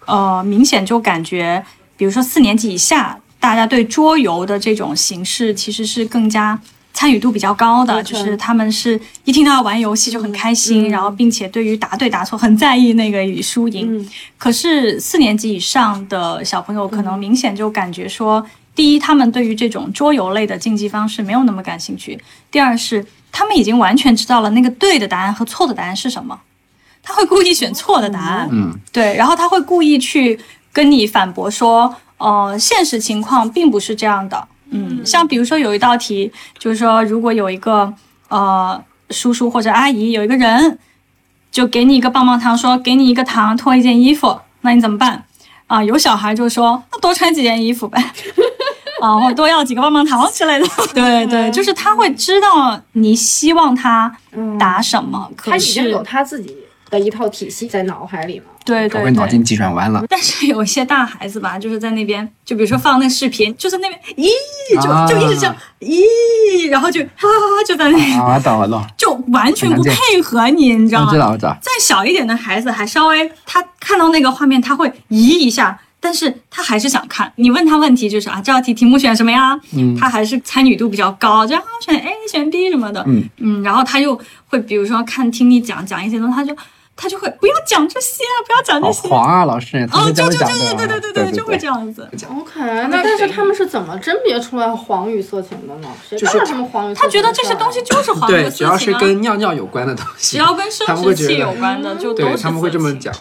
[0.07, 1.63] 呃，明显就感觉，
[1.97, 3.19] 比如说四年级以下。
[3.43, 6.57] 大家对桌游的这种形式其实是更加
[6.93, 10.91] 参与度比较高的就是他们是一听到要玩游戏就很开心，嗯。
[10.91, 13.99] 然后并且对于答对答错很在意那个输赢。
[13.99, 14.09] 嗯。
[14.39, 22.17] 可是四年级以上的小朋友可能明显就感觉说，第一，他们对于这种桌游类的竞技方式没有那么感兴趣；
[22.51, 26.39] 第二是他们已经完全知道了那个对的答案和错的答案是什么，
[27.03, 30.39] 他会故意选错的答案，嗯，对，然后他会故意去
[30.73, 34.49] 跟你反驳说，呃，现实情况并不是这样的。
[34.73, 37.93] 嗯，像比如说有一道题，就是说如果有一个
[38.29, 40.79] 呃叔叔或者阿姨，有一个人
[41.51, 45.25] 就给你一个棒棒糖，说给你一个糖脱一件衣服，那你怎么办？
[45.67, 48.03] 啊、有小孩就说那多穿几件衣服呗。
[49.01, 54.15] 啊，或多要几个棒棒糖之类的， 对对，就是他会知道你希望他
[54.59, 56.55] 答什么，可他已经是有他自己
[56.93, 58.45] 的一套体系在脑海里了。
[58.65, 60.05] 对对对，脑筋急转弯了。
[60.09, 71.19] 但是有一些大孩子吧，就是在那边，就比如说放那视频，就在那边，咦，啊就就一直这样，咦，然后就哈哈哈，就在那里，我，懂我懂，就完全不配合你，你知道吗我知？
[71.19, 71.57] 道我知道。
[71.61, 77.33] 再小一点的孩子还稍微，他看到那个画面他会咦一下，但是他还是想看。
[77.35, 79.59] 你问他问题就是啊，这道题题目选什么呀？
[79.75, 83.05] 嗯他还是参与度比较高，这样啊选 A 选 B 什么的。
[83.39, 86.57] 嗯然后他又会比如说看听你讲讲一些东西，他就
[86.95, 89.09] 他就会不要讲这些，不要讲这些。
[89.09, 90.75] 黄啊，老师，他哦，就就就样讲的。
[90.77, 91.67] 对对对对就会这。
[91.67, 92.09] 样子。
[92.31, 95.89] OK，那但是他们是怎么甄别出来黄与色情的呢？
[96.09, 97.03] 谁知道他们黄与色情？
[97.03, 103.15] 他觉得这些东西就是黄对，只要是色情啊，跟 尿尿有关的东西，只要跟生殖器有关的，就都是对他们会这么色情讲。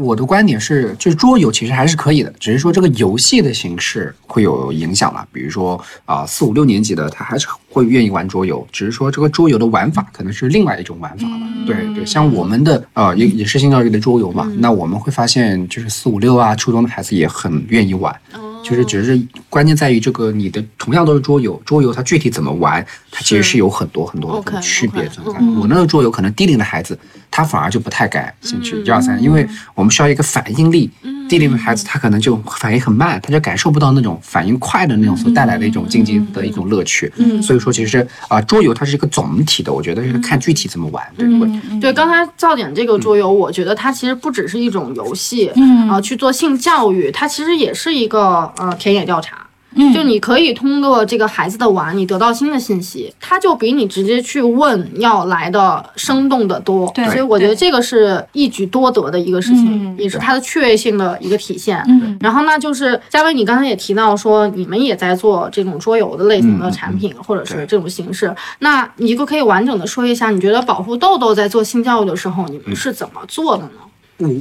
[0.00, 5.26] 我的观点是，就是桌游其实还是可以的，只是说这个游戏的形式会有影响了。
[5.32, 11.46] 比如说啊，四五六年级的他还是会愿意玩桌游，只是说这个桌游的玩法可能是另外一种玩法了。
[11.66, 18.14] 对对，像我们的呃也也是性教育的桌游嘛，那我们会发现就是四五六啊初中的孩子也很愿意玩。
[18.62, 25.32] 就是只是关键在于这个你的同样都是桌游，桌游它具体怎么玩，它其实是有很多很多的区别存在。
[25.60, 26.98] 我那个桌游可能低龄的孩子，
[27.30, 30.90] 他反而就不太感兴趣，一二三，因为我们需要一个反应力。
[31.30, 37.10] 低龄的孩子他可能就反应很慢，他就感受不到那种反应快的那种所带来的一种竞技的一种乐趣。
[37.40, 41.80] 所以说，其实啊、桌游它是一个总体的，我觉得是看具体怎么玩，对不对？
[41.80, 49.46] 对，刚才噪点这个桌游，我觉得它其实不只是一种游戏，嗯啊、去做性教育，它其实也是一个呃田野调查。
[49.74, 56.90] 嗯就你可以通过这个孩子的玩，你得到新的信息，他就比你直接去问要来的生动的多。
[56.94, 61.82] 对所以我觉得这个是一举多得的一个事情，嗯也是它的趣味性的一个体现。
[61.88, 68.34] 嗯然后呢，就是嘉威，你刚才也提到说，你们也在做这种桌游的类型的产品，或者是这种形式。
[68.58, 73.70] 那你就可以完整的说一下，你觉得保护豆豆在做性教育的时候，你们是怎么做的呢？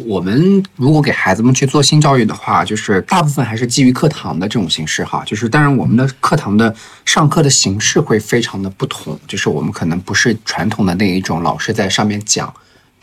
[0.05, 5.23] 我们如果给孩子们去做性教育的话，就是大部分还是基于课堂的这种形式哈。
[5.25, 12.53] 就是当然我们的课堂的上课的形式会非常的不同，就是我们可能不是传统的那一种老师在上面讲。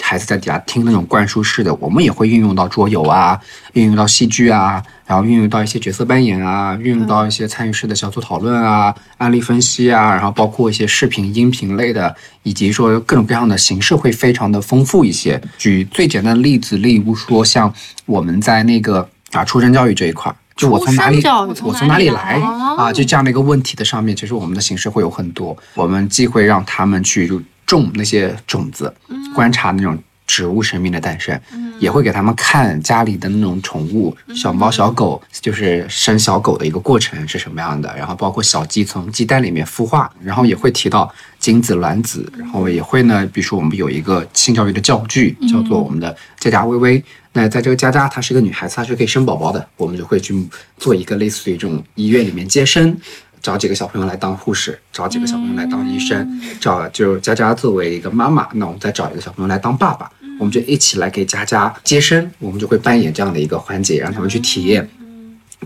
[0.03, 3.39] 孩子在底下听那种灌输式的，我们也会运用到桌游啊，
[3.73, 15.41] 运用到戏剧啊，然后运用到一些角色扮演啊，运用到一些参与式的小组讨论啊、案例分析啊，然后包括一些视频、音频类的，以及说各种各样的形式会非常的丰富一些。
[15.59, 17.73] 举最简单的例子，例如说像
[18.05, 20.37] 我们在那个啊出生教育这一块儿。
[20.57, 21.21] 就我从哪里
[21.63, 22.91] 我从哪里来哦啊？
[22.91, 25.55] 就这样的一个问题的上面，其实我们的形式会有很多。
[25.75, 27.31] 我们既会让他们去
[27.67, 28.95] 种那些种子，
[29.35, 31.39] 观察那种植物生命的诞生，
[31.79, 37.93] 也会给他们看家里的那种宠物，小猫、小狗，就是生小狗的一个过程是什么样的。
[37.97, 47.05] 然后包括小鸡从鸡蛋里面孵化，然后也会提到精子、卵子，然后也会呢，比如说我们有一个性教育的教具，叫做我们的佳佳微微。
[47.33, 50.35] 那在这个佳佳，她是一个女孩子，她是可以生宝宝的，我们就会去
[50.79, 52.97] 做一个类似于这种医院里面接生。
[53.47, 56.29] 找几个小朋友来当护士，找几个小朋友来当医生，
[56.59, 64.91] 找就是佳佳作为一个妈妈，那我们再找一个小朋友来当爸爸，我们就一起来给佳佳接生，我们就会扮演这样的一个环节，让他们去体验。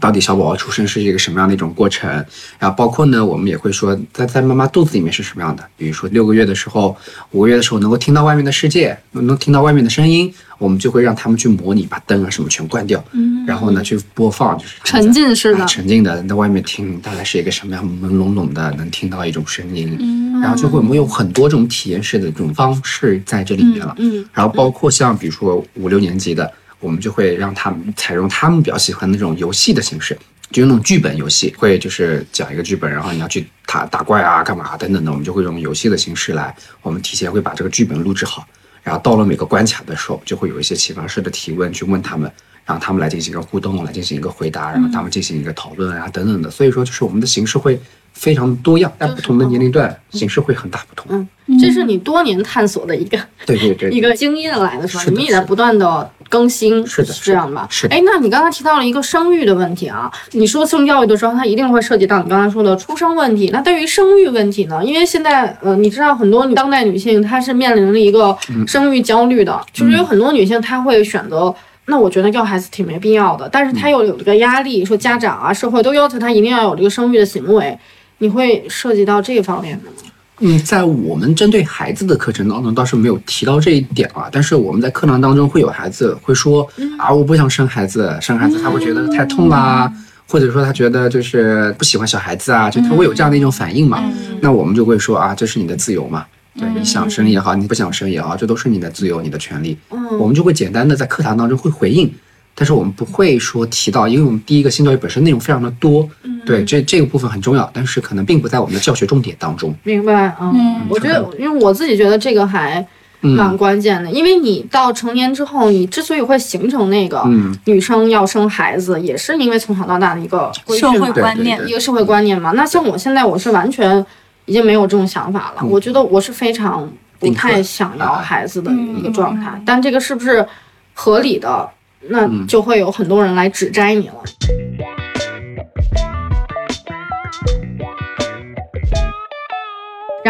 [0.00, 2.10] 到底小宝宝出生是一个什么样的一种过程？
[2.58, 5.62] 然后包括呢，我们也会说，在在妈妈肚子里面是什么样的。
[5.77, 6.96] 比如说六个月的时候，
[7.33, 13.02] 五个月的时候能够听到外面的世界，能听到外面的声音，我们就会让他们去模拟，把灯啊什么全关掉，
[13.46, 23.94] 然后呢去播放，就是沉浸式的啊沉浸的在外面听，大概是一个什么样朦胧胧的，能听到一种声音，然后就会我们有很多种体验式的这种方式在这里面了。
[23.98, 26.50] 嗯，然后包括像比如说五六年级的，
[26.81, 30.18] 我们就会让他们采用他们比较喜欢的那种游戏的形式，
[30.50, 38.46] 就用那种剧本游戏，会就是讲一个剧本，然后你要去打打怪啊、干嘛等等的，我们就会用游戏的形式来，我们提前会把这个剧本录制好。
[38.83, 42.33] 然后到了每个关卡的时候，就会有一些启发式的提问去问他们，
[42.64, 46.50] 然后他们来进行一个互动，来进行一个回答，然后他们进行一个讨论啊等等的。
[46.50, 47.78] 所以说，就是我们的形式会
[48.13, 51.17] 非常多样，但不同的年龄段形式会很大不同。
[51.17, 51.29] 嗯
[51.61, 55.04] 这是你多年探索的一个对对对，一个经验来的是吧？
[55.08, 57.67] 你们也在不断的更新，是的这样吧？
[57.69, 63.50] 是的哎，那你刚才提到了一个生育的问题啊，你说性教育的时候，它一定会涉及到你刚才说的出生问题。
[63.52, 64.81] 那对于生育问题呢？
[64.85, 71.52] 因为现在呃，你知道很多当代女性她是面临了一个嗯生育焦虑的，就是有很多女性她会选择。
[71.87, 77.77] 那我觉得要孩子挺没必要的，但是她又有这个压力，说家长啊、社会都要求她一定要有这个生育的行为，
[78.21, 79.96] 你会涉及到这个方面的吗？
[80.42, 86.66] 嗯，在我们针对孩子的课程当中倒是没有提到这一点啊，但是我们在课堂当中会有孩子会说
[86.98, 89.90] 啊，我不想生孩子，生孩子他会觉得太痛啦，
[90.27, 94.02] 或者说他觉得就是不喜欢小孩子啊，就他会有这样的一种反应嘛。
[94.40, 96.25] 那我们就会说啊，这是你的自由嘛，
[96.58, 99.77] 对，你想生也好，你不想生也好，这都是你的自由，你的权利。
[100.18, 102.10] 我们就会简单的在课堂当中会回应。
[102.52, 106.06] 但是我们不会说提到，因为我们第一个性教育本身内容非常的多，
[106.46, 109.74] 对这这个部分很重要，但是可能并不在我们的教学重点当中。
[109.82, 112.84] 明白，嗯，我觉得，因为我自己觉得这个还
[113.20, 122.52] 蛮关键的，因为你到成年之后，你之所以会形成那个嗯女生要生孩子，也是因为从小到大的一个规社会观念一个社会观念嘛。
[122.52, 124.04] 那像我现在，我是完全
[124.46, 130.46] 已经没有这种想法了，我觉得我是非常不太想要孩子的一个状态，但这个是不是
[130.94, 131.68] 合理的？
[132.08, 134.14] 那就会有很多人来指摘你了。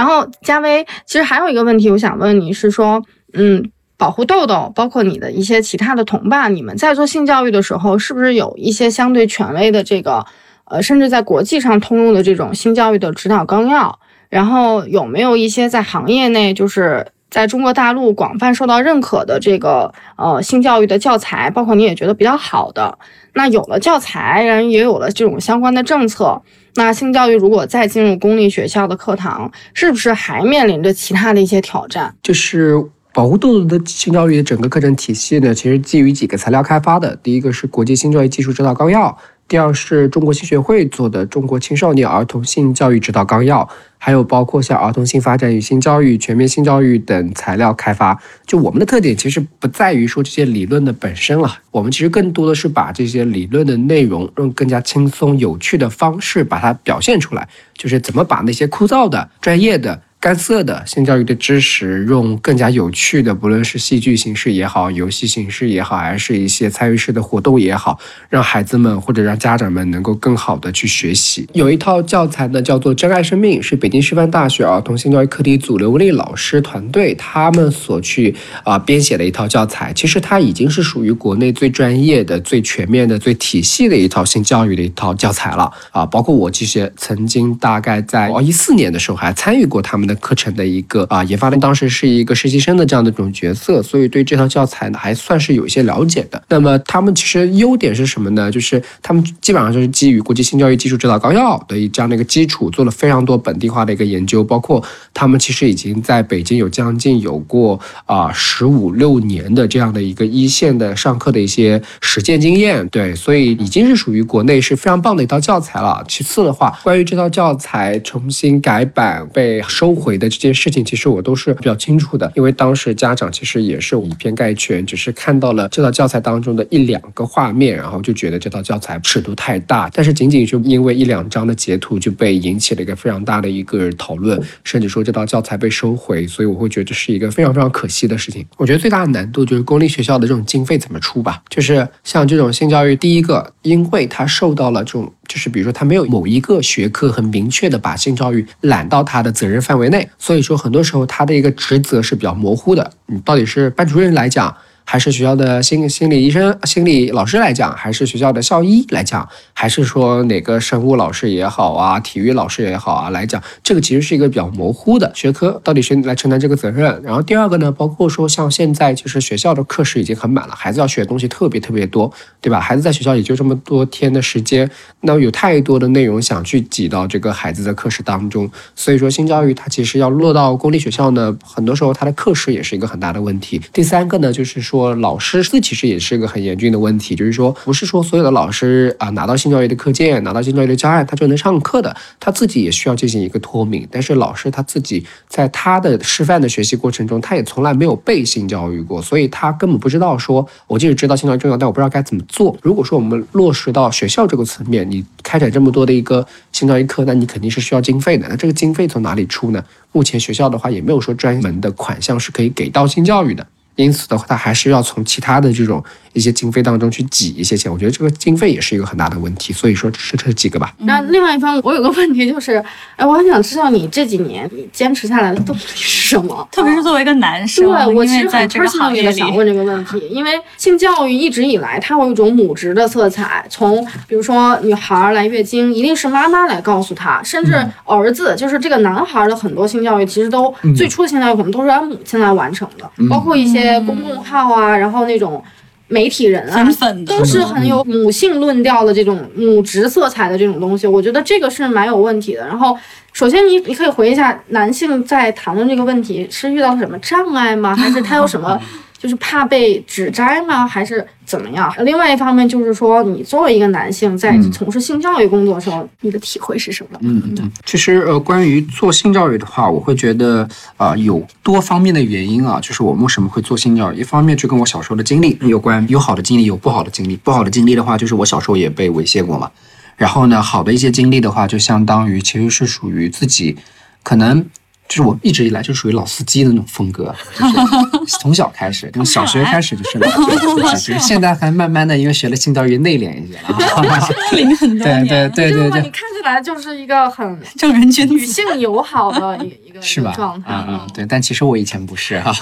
[0.00, 3.02] 然后，嘉威，其实还有一个问题，我想问你是说，
[3.34, 10.24] 嗯，保护豆豆，包括你的一些其他的同伴，你们在做性教育的时候，是不是有一些相对权威的这个，
[10.64, 13.98] 呃，甚至在国际上通用的这种性教育的指导纲要？
[14.30, 22.96] 然后有没有一些在行业内，就是在中国大陆广泛受到认可的这个呃性教育的教材，包括你也觉得比较好的？
[23.34, 26.40] 那有了教材，然后也有了这种相关的政策，
[26.74, 32.14] 那性教育如果再进入公立学校的课堂，是不是还面临着其他的一些挑战？
[32.22, 32.74] 就是
[33.12, 37.16] 保护豆豆的性教育的整个课程体系呢，其实基于几个材料开发的。
[37.16, 39.18] 第一个是国际性教育技术指导纲要，
[39.50, 43.64] 第二是中国性学会做的《中国青少年儿童性教育指导纲要》，
[43.98, 48.16] 还有包括像儿童性发展与性教育、全面性教育等材料开发。
[48.46, 60.00] 就我们的特点其实不在于说这些理论的本身了，我们其实更多的是把这些理论的内容用更加轻松有趣的方式把它表现出来，就是怎么把那些枯燥的、专业的。
[60.20, 67.98] 干涩的性教育的知识，用更加有趣的，不论是戏剧形式也好，游戏形式也好，还是一些参与式的活动也好，
[68.28, 71.48] 让孩子们或者让家长们能够更好的去学习。
[71.54, 79.90] 有一套教材呢，叫做《真爱生命》，是北京师范大学儿童性教育课题组刘文丽老师团队他们所去啊、编写的一套教材。
[79.94, 86.04] 其实它已经是属于国内最专业的、最全面的、最体系的一套性教育的一套教材了啊。
[86.04, 96.42] 包括我这些曾经大概在哦一四年的时候还参与过他们课程的一个啊研发的，当时是一个实习生的这样的一种角色，所以对这套教材呢还算是有一些了解的。
[96.48, 98.50] 那么他们其实优点是什么呢？
[98.50, 104.82] 就是他们基本上就是基于国际性教育技术指导纲要的这样的一个基础，做了非常多本地化的一个研究，包括
[105.14, 116.04] 他们其实已经在北京有将近有过啊十五六年的这样的一个一线的上课的一些实践经验，对，所以已经是属于国内是非常棒的一套教材了。
[116.08, 138.46] 其次的话，关于这套教材重新改版被收回的这件事情，其实我都是比较清楚的，因为当时家长其实也是以偏概全，只是看到了这套教材当中的一两个画面，然后就觉得这套教材尺度太大，但是仅仅就因为一两张的截图就被引起了一个非常大的一个讨论，甚至说这套教材被收回，所以我会觉得这是一个非常非常可惜的事情。
[138.56, 145.12] 我觉得最大的难度就是公立学校的这种经费怎么出吧，就是像这种性教育，第一个，因为它受到了这种。
[145.30, 152.90] 就是比如说，他没有某一个学科很明确的把性教育揽到他的责任范围内，所以说很多时候他的一个职责是比较模糊的。
[153.06, 154.52] 你到底是班主任来讲，
[154.90, 167.00] 还是学校的心心理医生、心理老师来讲，还是学校的校医来讲，还是说哪个生物老师也好啊，体育老师也好啊来讲，这个其实是一个比较模糊的学科，到底谁来承担这个责任？
[167.04, 172.58] 然后第二个呢，包括说像现在就是学校的课时已经很满了，孩子要学的东西特别特别多，对吧？
[172.58, 174.68] 孩子在学校也就这么多天的时间，
[175.02, 183.60] 那有太多的内容想去挤到这个孩子的课时当中，所以说新教育它其实要落到公立学校呢，很多时候它的课时也是一个很大的问题。
[183.72, 184.79] 第三个呢，就是说。
[184.80, 193.86] 说老师这其实也是一个很严峻的问题，就是说不是说所有的老师啊拿到性教育的课件，拿到性教育的教案，他就能上课的，他自己也需要进行一个脱敏。
[193.90, 202.56] 但是老师他自己在他的师范的学习过程中，他也从来没有被性教育过，所以他根本不知道说，我即使知道性教育重要，但我不知道该怎么做。
[202.62, 208.26] 如果说我们落实到学校这个层面，你开展这么多的一个性教育课，那你肯定是需要经费的。
[208.28, 209.62] 那这个经费从哪里出呢？
[209.92, 213.46] 目前学校的话也没有说专门的款项是可以给到性教育的。
[213.82, 217.70] 因此的话，它还是要从其他的这种一些经费当中去挤一些钱。
[217.70, 219.52] 我觉得这个经费也是一个很大的问题。
[219.52, 220.72] 所以说，是这几个吧。
[220.78, 222.62] 那另外一方面，我有个问题就是，
[222.96, 226.48] 哎，我很想知道你这几年你坚持下来的动力是什么？
[226.52, 233.44] 特别是作为一个男生，对我其实在这个行业里想问这个问题，因为性教育一直以来它有一种母职的色彩。
[233.48, 237.54] 从比如说女孩来月经，一定是妈妈来告诉她，甚至
[237.84, 243.80] 儿子，就是这个男孩的很多性教育，其实都最初的性教育可能都是让母亲来完成的，包括一些。
[243.80, 245.42] 公众号啊，然后那种
[245.90, 246.66] 媒体人啊，
[247.04, 252.46] 都是很有母性论调的这种母职色彩的这种东西，我觉得这个是蛮有问题的。
[252.46, 252.78] 然后，
[253.12, 257.74] 首先你你可以回忆一下，男性在谈论这个问题是遇到了什么障碍吗？
[257.74, 258.58] 还是他有什么？
[259.00, 260.66] 就是怕被指摘吗？
[260.66, 261.72] 还是怎么样？
[261.78, 266.98] 另外一方面就是说，你作为一个男性在从事性教育工作的时候，你的体会是什么？
[267.00, 270.46] 嗯嗯，其实呃，关于做性教育的话，我会觉得
[270.76, 272.60] 啊，有多方面的原因啊。
[272.60, 273.96] 就是我们为什么会做性教育？
[273.96, 277.16] 一方面就跟我小时候的经历有关，有好的经历，有不好的经历。
[277.16, 279.50] 不好的经历的话，就是我小时候也被猥亵过嘛。
[279.96, 283.56] 然后呢，好的一些经历的话，就相当于其实是属于自己
[284.02, 284.44] 可能。
[284.90, 300.12] 就是我一直以来就属于老司机的那种风格，就是从小开始，从小学开始就是老司机， 现在还慢慢的因为学了性教育内敛一些了 龄很多对对对对对，你看起来就是一个很正人君子、女性友好的一一个是吧？
[300.16, 300.48] 状态。
[300.52, 302.34] 嗯嗯，对，但其实我以前不是哈，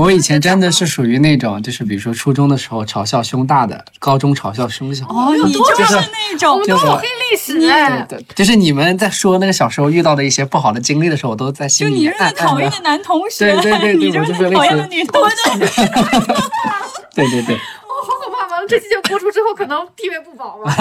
[0.00, 5.04] 我以前真的是属于那种，就是比如说初中的时候嘲笑胸大的，高中嘲笑胸小。
[5.06, 7.60] 哦，你就是那种，我们都有黑历史。
[7.60, 11.83] 对对，就是你们在说那个小时候遇到的一些不好的经历的时候，我都在心。
[11.84, 15.36] 就你是最讨厌的男同学，对对对， 你就是最讨厌的女同学。
[17.14, 17.56] 对对对。
[17.94, 18.48] 哦，好可怕！
[18.48, 20.74] 完了，这期节目播出之后，可能地位不保了。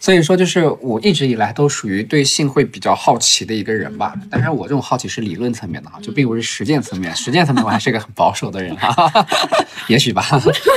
[0.00, 4.12] 所以说，就是我一直以来都属于对性会比较好奇的一个人吧。
[4.28, 7.14] 但是我这种好奇是理论层面的哈，就并不是实践层面。
[7.14, 9.26] 实践层面我还是一个很保守的人哈，
[9.86, 10.24] 也许吧。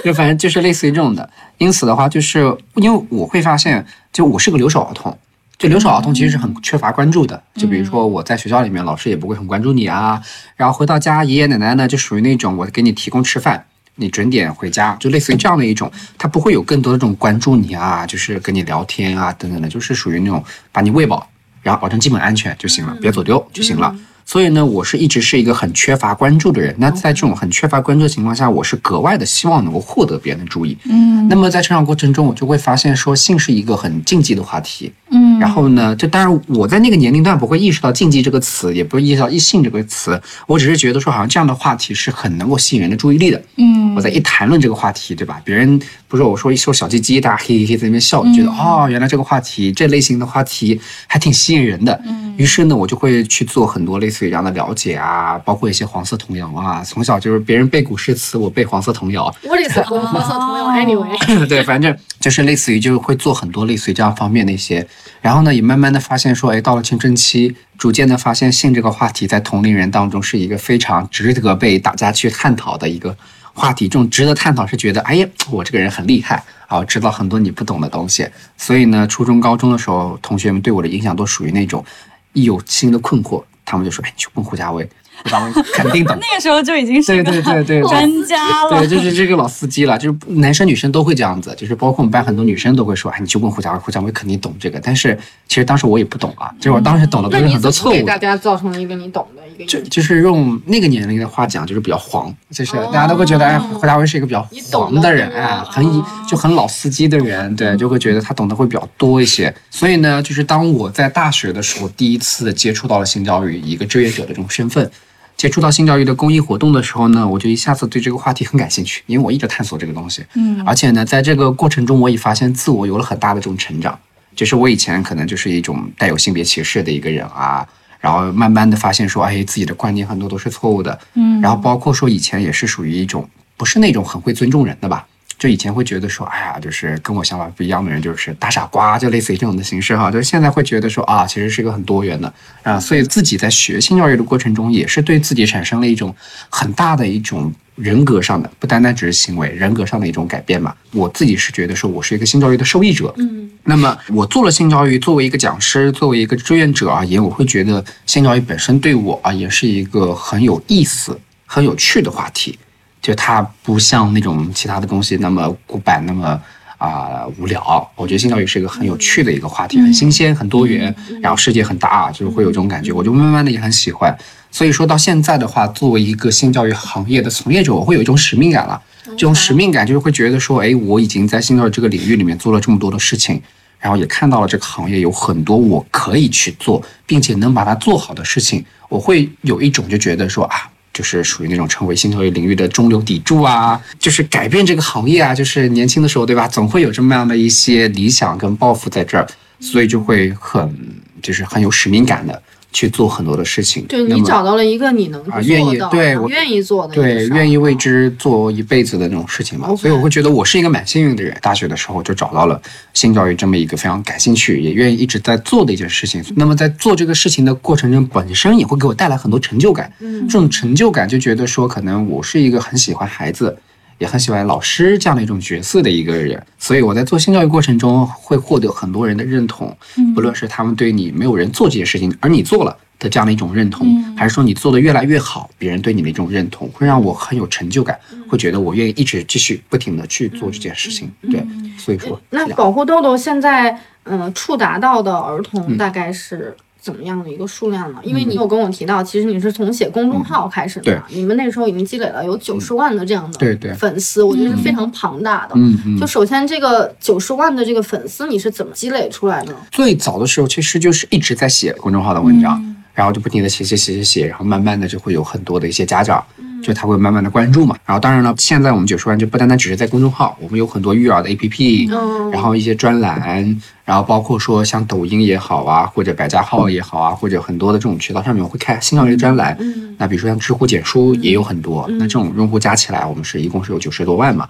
[0.04, 1.28] 就反正就是类似于这种的。
[1.58, 3.84] 因此的话，就是因为我会发现，
[4.14, 5.18] 就我是个留守儿童。
[5.58, 10.22] 就留守儿童其实是很缺乏关注的，就比如说我在学校里面，老师也不会很关注你啊。
[10.56, 21.28] 然后回到家，爷爷奶奶呢就属于那种我给你提供吃饭，你准点回家，就类似于这样的一种，他不会有更多的这种关注你啊，就是跟你聊天啊等等的，就是属于那种把你喂饱，
[21.64, 23.96] 然后保证基本安全就行了，别走丢就行了。
[24.30, 26.76] 所以呢，我是一直是一个很缺乏关注的人。
[26.78, 30.78] 那在这种很缺乏关注的情况下，我是格外的希望能够获得别人的注意。
[30.84, 34.92] 嗯，那么在成长过程中，我就会发现说，性是一个很禁忌的话题。
[35.10, 43.42] 嗯，然后呢，就当然我在那个年龄段不会意识到禁忌这个词，也不会意识到异性这个词，我只是觉得说，好像这样的话题是很能够吸引人的注意力的。
[43.56, 45.42] 嗯，我在一谈论这个话题，对吧？
[45.44, 52.00] 别人不是我说一说小鸡鸡，大家嘿嘿嘿在那边笑，觉得哦，原来这个话题这类型的话题还挺吸引人的。
[52.06, 54.28] 嗯，于是呢，我就会去做很多类似于。
[54.28, 59.34] 这样的了解啊，包括一些黄色童谣啊，从小就是别人背古诗词，我背黄色童谣。
[59.44, 61.48] 我也是 黄色童谣，anyway。
[61.48, 64.86] 对，反正就是类似于，就是会做很多类似于这样方面的一些。
[65.28, 73.14] 然后呢，也慢慢的发现说，哎，到了青春期，逐渐的发现性这个话题在同龄人当中是一个非常值得被大家去探讨的一个
[73.54, 73.90] 话题。
[73.90, 78.26] 这种值得探讨是觉得，哎呀，我这个人很厉害啊，知道很多你不懂的东西。
[78.56, 81.84] 所以呢，初中、高中的时候，同学们对我的影响都属于那种
[82.32, 83.44] 一有新的困惑。
[83.66, 84.90] 他们就说：“哎，你去问胡佳威，
[85.24, 89.98] 胡家威肯定懂。”那个时候就已经是对对对对专家了，对，就是这个老司机了。
[89.98, 97.94] 就是男生女生都会这样子，就是包括我们班很多女生都会说：“哎，你去问胡家威，胡家威肯定懂这个。”但是其实当时我也不懂啊，就是我当时懂的都是很多错误。
[97.94, 105.84] 给大家造成了一个你懂的一个，就就是用那个年龄的话讲，就是比较黄，就是大家都会觉得哎，胡家威是一个比较黄的人，哎，很
[106.28, 109.54] 就很老司机的人，对，就会觉得他懂得会比较多一些。
[109.70, 114.90] 所以呢，就是当我在大学的时候，第一次接触到了性教育，一个志愿者的这种身份，
[115.38, 120.26] 接触到性教育的公益活动的时候呢，我就一下子对这个话题很感兴趣，因为我一直探索这个东西。
[120.34, 123.98] 嗯，而且呢，在这个过程中，我也发现自我有了很大的这种成长。
[124.36, 127.68] 就是我以前可能就是一种带有性别歧视的一个人啊，
[128.00, 131.00] 然后慢慢的发现说，哎，自己的观念很多都是错误的。
[131.14, 135.06] 嗯，然后包括说以前也是属于一种不是那种很会尊重人的吧。
[135.38, 140.10] 就以前会觉得说，哎呀，就是跟我想法不一样的人就是大傻瓜，就类似于这种的形式哈。
[140.10, 142.34] 就是现在会觉得说啊，其实是一个很多元的
[142.64, 146.16] 啊，所以自己在学性教育的过程中，也是对自己产生了一种
[146.50, 150.76] 很大的一种人格上的，不单单只是行为，人格上的一种改变吧。
[150.92, 153.14] 我自己是觉得说，我是一个性教育的受益者。
[153.18, 162.58] 嗯，那么我做了性教育，作为一个讲师，作为一个志愿者而言，我会觉得性教育本身对我而言是一个很有意思、很有趣的话题。
[163.02, 166.40] 就它不像那种其他的东西那么古板，那么
[166.78, 167.90] 啊、无聊。
[167.96, 172.92] 我觉得性教育是一个很有趣的一个话题，很新鲜、很多元，然后世界很大，就是会有这种感觉。
[172.92, 174.16] 我就慢慢的也很喜欢。
[174.52, 178.80] 所以说到现在的话，作为一个性教育行业的从业者，我会有一种使命感了。
[179.06, 183.42] 这种使命感就是会觉得说，哎，我已经在性教育这个领域里面做了这么多的事情，
[183.80, 190.70] 然后也看到了这个行业有很多我可以去做，并且能把它做好的事情，我会有一种就觉得说啊。
[190.98, 196.48] 就是属于那种成为星球业领域的中流砥柱啊，就是改变这个行业啊，就是年轻的时候，对吧？
[196.48, 199.28] 总会有这么样的一些理想跟抱负在这儿，
[199.60, 200.76] 所以就会很
[201.22, 202.42] 就是很有使命感的
[202.78, 203.84] 去做很多的事情。
[203.88, 211.36] 对你找到了一个你能啊愿意对我愿意做的对，愿意为之做一辈子的那种事情嘛，所以我会觉得我是一个蛮幸运的人。
[211.42, 212.62] 大学的时候就找到了
[212.94, 216.24] 性教育这么一个非常感兴趣，也愿意一直在做的一件事情。
[216.36, 219.92] 那么在做这个事情的过程中，本身也会给我带来很多成就感。
[220.00, 223.58] 嗯，这种成就感就觉得说，可能我是一个很喜欢孩子。
[223.98, 229.76] 也很喜欢老师这样的一种角色的一个人，所以我在做性教育过程中会获得很多人的认同，
[230.14, 241.12] 不论是他们对你没有人做这件事情，而你做了的这样的一种认同，还是说你做的越来越好，别人对你的一种认同，会让我很有成就感，会觉得我愿意一直继续不停的去做这件事情。
[241.32, 241.46] 对，
[241.78, 245.78] 所以说那保护豆豆现在，嗯、触达到的儿童嗯。
[245.78, 248.00] 大概是怎么样的一个数量呢？
[248.04, 253.74] 因为你有跟我提到，其实你是从写公众号开始的嘛，你们那时候已经积累了有九十万的这样的对对。
[253.74, 255.54] 粉丝，我觉得是非常庞大的。
[255.56, 256.00] 嗯嗯。
[256.00, 259.54] 就首先这个九十万的这个粉丝，你是怎么积累出来的？
[259.72, 266.24] 最早的时候其实就是一直在写公众号的文章，然后就不停的写写写写写，然后慢慢的就会有很多的一些家长，
[266.64, 267.76] 就他会慢慢的关注嘛。
[267.86, 279.58] 然后当然了，现在我们九十万就不单单只是在公众号，我们有很多育儿的 APP，、嗯然后一些专栏，然后包括说像抖音也好啊，或者百家号也好啊，或者很多的这种渠道上面我会开性教育的专栏。
[279.98, 284.48] 那比如说像知乎简书也有很多，那这种用户加起来，我们是一共是有九十多万嘛。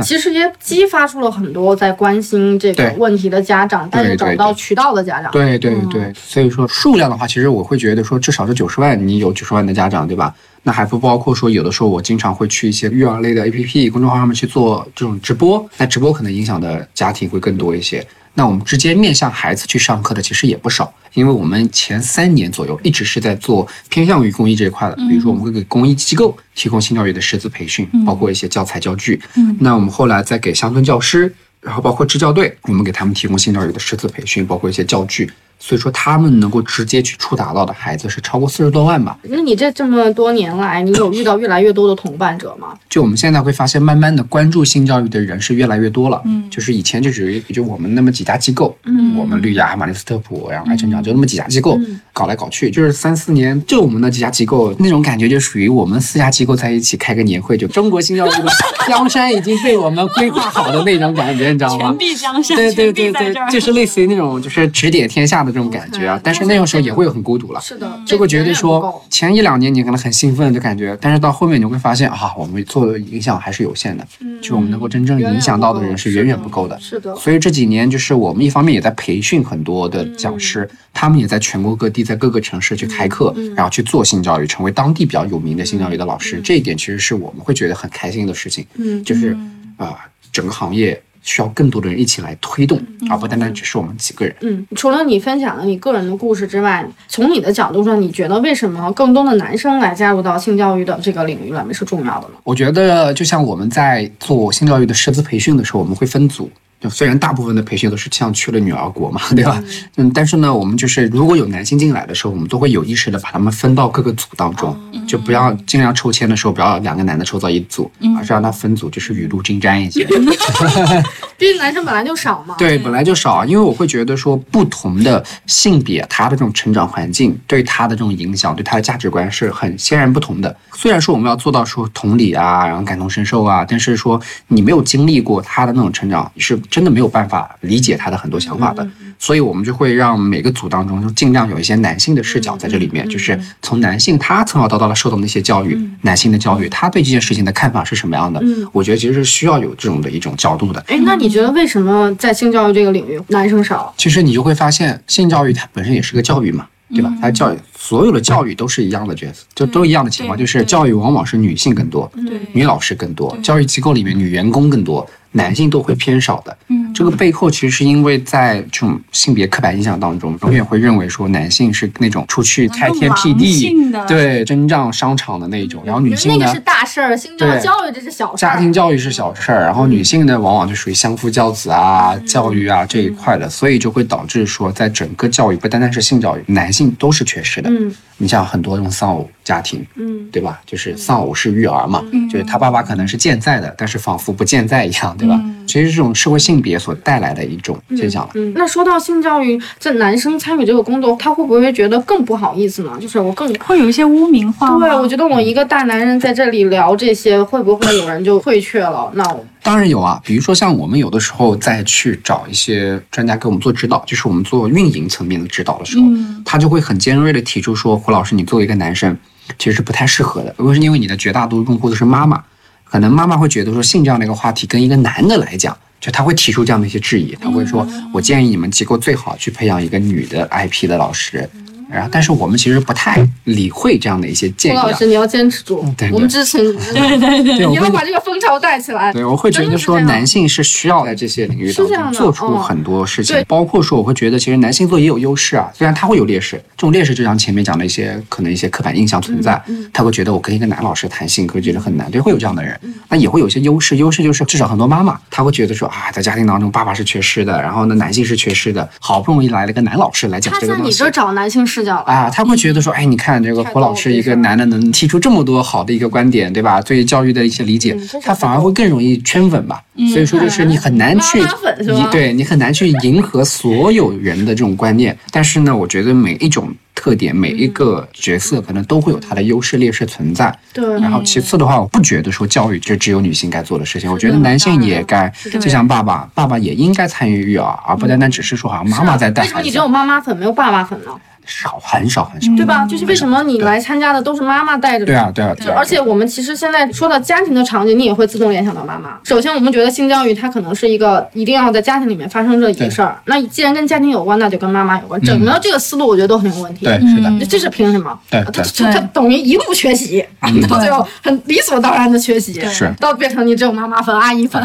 [0.00, 5.30] 其实也激发出了很多在关心这个问题的家长，但是找不到渠道的家长。
[5.30, 10.34] 对对对，所以说数量的话，其实我会觉得说，至少是九十万，你有九十万的家长，对吧？
[10.68, 18.06] 那还不包括说，有的时候我经常会去一些育儿类的 APP 公众号上面去做这种直播，那直播可能影响的家庭会更多一些。
[18.34, 29.18] 那我们直接面向孩子去上课的其实也不少，因为我们前三年左右一直是在做偏向于公益这一块的，比如说我们会给公益机构提供性教育的师资培训，包括一些教材教具。
[29.60, 39.18] 那我们后来再给乡村教师然后包括支教队，我们给他们提供性教育的师资培训，包括一些教具，所以说他们能够直接去触达到的孩子是超过四十多万吧。
[39.22, 42.68] 那你这这么多年来，你有遇到越来越多的同伴者吗？
[42.88, 46.22] 就我们现在会发现，慢慢的关注性教育的人是越来越多了。
[46.24, 51.78] 嗯，就是以前就属于就我们那么几家机构，嗯，我们绿芽、马林斯特普，然后爱成长，就那么几家机构、
[52.12, 58.48] 搞来搞去，就是三四年，就我们那几家机构那种感觉，就属于我们四家机构在一起开个年会，就中国性教育的
[58.86, 61.88] 江山已经被我们规划好的那种感觉，你知道吗？
[61.88, 66.20] 全臂江山，对对对对就是类似于那种就是指点天下的这种感觉啊。
[66.22, 74.06] 但是那个时候也会有很孤独了，是的，就会觉得说前一两年你可能很兴奋就感觉，但是到后面你会发现啊，我们做的影响还是有限的，
[74.40, 76.76] 就我们能够真正影响到的人是远远不够的。
[76.76, 86.40] 嗯是的，所以这几年就是我们一方面也在培训很多的讲师，他们也在全国各地，在各个城市去开课，然后去做性教育，成为当地比较有名的性教育的老师。
[86.42, 89.36] 这一点其实是我们会觉得很开心的事情，嗯就是
[89.76, 89.96] 啊、
[90.32, 94.34] 整个行业需要更多的人一起来推动，而不单单只是我们几个人。
[94.40, 102.34] 嗯，除了你分享的你个人的故事之外，从你的角度上，你觉得为什么更多的男生来加入到性教育的这个领域里面是重要的呢？
[102.44, 106.50] 我觉得就像我们在做性教育的师资培训的时候，我们会分组。
[106.80, 109.62] 就虽然大部分的培训都是像去了女儿国嘛，对吧？
[109.96, 120.06] 嗯，但是呢，我们就是如果有男性进来的时候，我们都会有意识的把他们分到各个组当中，就不要尽量抽签的时候不要两个男的抽到一组，而是让他分组，就是雨露均沾一些。
[121.36, 122.54] 毕竟男生本来就少嘛。
[122.58, 130.54] 对，本来就少，因为我会觉得说，不同的性别，他的这种成长环境对他的这种影响，对他的价值观是很显然不同的。
[130.74, 138.86] 虽然说我们要做到说同理啊，然后感同身受啊，但是说你没有经历过他的那种成长，你是真的没有办法理解他的很多想法的。
[139.18, 148.40] 所以我们就会让每个组当中就尽量有一些男性的视角在这里面，就是从男性他从小到大的受到的那些教育，男性的教育，他对这件事情的看法是什么样的？
[148.72, 150.80] 我觉得其实是需要有这种的一种角度的。
[150.86, 153.92] 哎，那你觉得为什么在性教育这个领域男生少？
[153.96, 157.12] 其实你就会发现，性教育它本身也是个教育嘛，对吧？
[157.20, 162.08] 它教育所有的教育都是一样的角色，就都一样的情况，就是教育往往是女性更多，
[162.52, 166.56] 女老师更多，教育机构里面女员工更多，男性都会偏少的。
[166.68, 173.74] 嗯，这个背后其实是因为在这种性别刻板印象当中，永远会认为说男性是那种出去开天辟地，
[174.06, 178.48] 对，征战商场的那种，然后女性呢那个是大事儿，性教育这是小事儿。
[178.48, 187.68] 家庭教育是小事儿，然后女性呢，往往就属于相夫教子啊、教育啊这一块的，所以就会导致说，在整个教育不单单是性教育，男性都是缺失的。
[187.70, 190.60] 嗯，你像很多这种丧偶家庭，嗯，对吧？
[190.66, 195.40] 就是丧偶式育儿嘛，就是他爸爸可能是健在的，但是仿佛不健在一样，对吧？
[195.66, 198.30] 其实这种社会性别所带来的一种现象了。
[198.34, 202.92] 嗯，那说到性教育，这男生参与这个工作，他会不会觉得更不好意思呢？
[203.00, 204.78] 就是我更会有一些污名化。
[204.78, 209.10] 对，我觉得我一个大男人在这里聊这些，会不会有人就退却了？
[209.14, 216.06] 那我当然有啊，比如说像我们有的时候再去找一些专家给我们做指导，就是我们做运营层面的指导的时候，
[216.44, 219.14] 他就会很尖锐的提出说，胡老师，你作为一个男生，
[219.58, 222.42] 其实是不太适合的，如果是因为你的绝大多数用户都是妈妈，
[222.84, 225.76] 可能妈妈会觉得说性这样的一个话题跟一个男的来讲。
[226.00, 227.84] 就他会提出这样的一些质疑，他会说
[228.14, 231.50] ：“我建议你们机构最好去培养一个女的 IP 的老师。”
[231.90, 236.12] 然后，但是我们其实不太理会这样的一些建议、老师，你要坚持住，对对。
[236.12, 239.12] 我们支持你，对 对对，对，你要把这个风潮带起来。
[239.12, 243.44] 对，我会觉得说男性是需要在这些领域当中做出嗯很多事情，对。
[243.44, 252.94] 包括说我会觉得其实男性做也有优势啊，虽然他会有劣势，这种劣势就像前面讲的一些可能一些刻板印象存在，嗯他会觉得我跟一个男老师谈性格觉得很难，对，会有这样的人，嗯。
[253.08, 260.98] 那也会有一些优势，优势就是至少很多妈妈她会觉得说啊，在家庭当中爸爸是缺失的，然后呢男性是缺失的，好不容易来了个男老师来讲这个东西。
[260.98, 262.02] 这找男性视角了。
[262.04, 266.80] 啊，他会觉得说，哎，你看这个胡老师一个男的能提出这么多好的一个观点，对吧？
[266.82, 269.82] 对教育的一些理解他反而会更容易圈粉吧。
[270.12, 275.16] 所以说，就是你很难去妈妈粉是吧迎，对你很难去迎合所有人的这种观念。
[275.30, 280.56] 但是呢，我觉得每一种特点，每一个角色可能都会有它的优势劣势存在。
[280.72, 285.28] 对然后其次的话，我不觉得说教育就只有女性该做的事情，我觉得男性也该，
[285.60, 289.78] 就像爸爸，爸爸也应该参与育儿，而不单单只是说好像妈妈在带孩子为什么你只。
[289.78, 291.10] 有妈妈粉没有爸爸粉呢？
[291.48, 292.52] 少，很少很少。
[292.56, 292.84] 对吧？
[292.86, 295.06] 就是为什么你来参加的都是妈妈带着的？
[295.06, 295.74] 对啊，对啊，对啊。
[295.76, 299.18] 而且我们其实现在说到家庭的场景，你也会自动联想到妈妈。
[299.24, 303.18] 首先，我们觉得性教育它可能是一个一定要在家庭里面发生的一个事儿。
[303.24, 305.20] 那既然跟家庭有关，那就跟妈妈有关。
[305.22, 306.84] 整个这个思路，我觉得都很有问题。
[306.84, 307.46] 对，是的。
[307.46, 308.18] 这是凭什么？
[308.30, 310.24] 他对对他他等于一路缺席，
[310.68, 314.62] 到最后很理所当然的缺席，是到变成你只有妈妈粉、阿姨粉、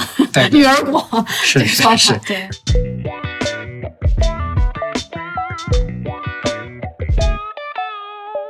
[0.51, 2.19] 女儿国，是这个状态是是。
[2.27, 2.49] 对，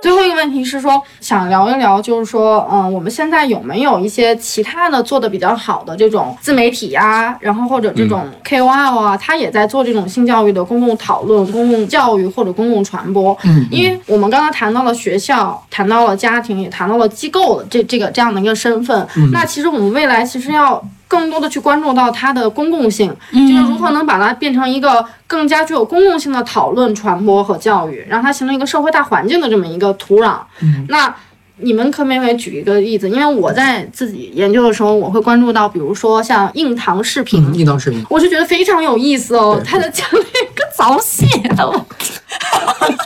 [0.03, 13.37] 最后一个问题是说，想聊一聊，就是说，嗯，我们现在有没有一些其他的做的比较好的这种自媒体呀、然后或者这种 KOL 啊，他也在做这种性教育的公共讨论、公共教育或者公共传播。
[13.45, 19.07] 嗯，因为我们刚刚谈到了学校，谈到了家庭，也谈到了机构的这这个这样的一个身份。
[19.31, 20.83] 那其实我们未来其实要。
[21.13, 30.39] 更多的去关注到它的公共性，就是如何能把它变成一个更加具有公共性的讨论、传播和教育，让它形成一个社会大环境的这么一个土壤。
[30.87, 31.13] 那
[31.57, 33.07] 你们可不可以举一个例子？
[33.07, 39.61] 因为我在自己研究的时候，我会关注到，比如说像硬糖视频，嗯，一刀视频，我是觉得非常有意思哦。
[39.63, 41.85] 他的讲那个早泄的，我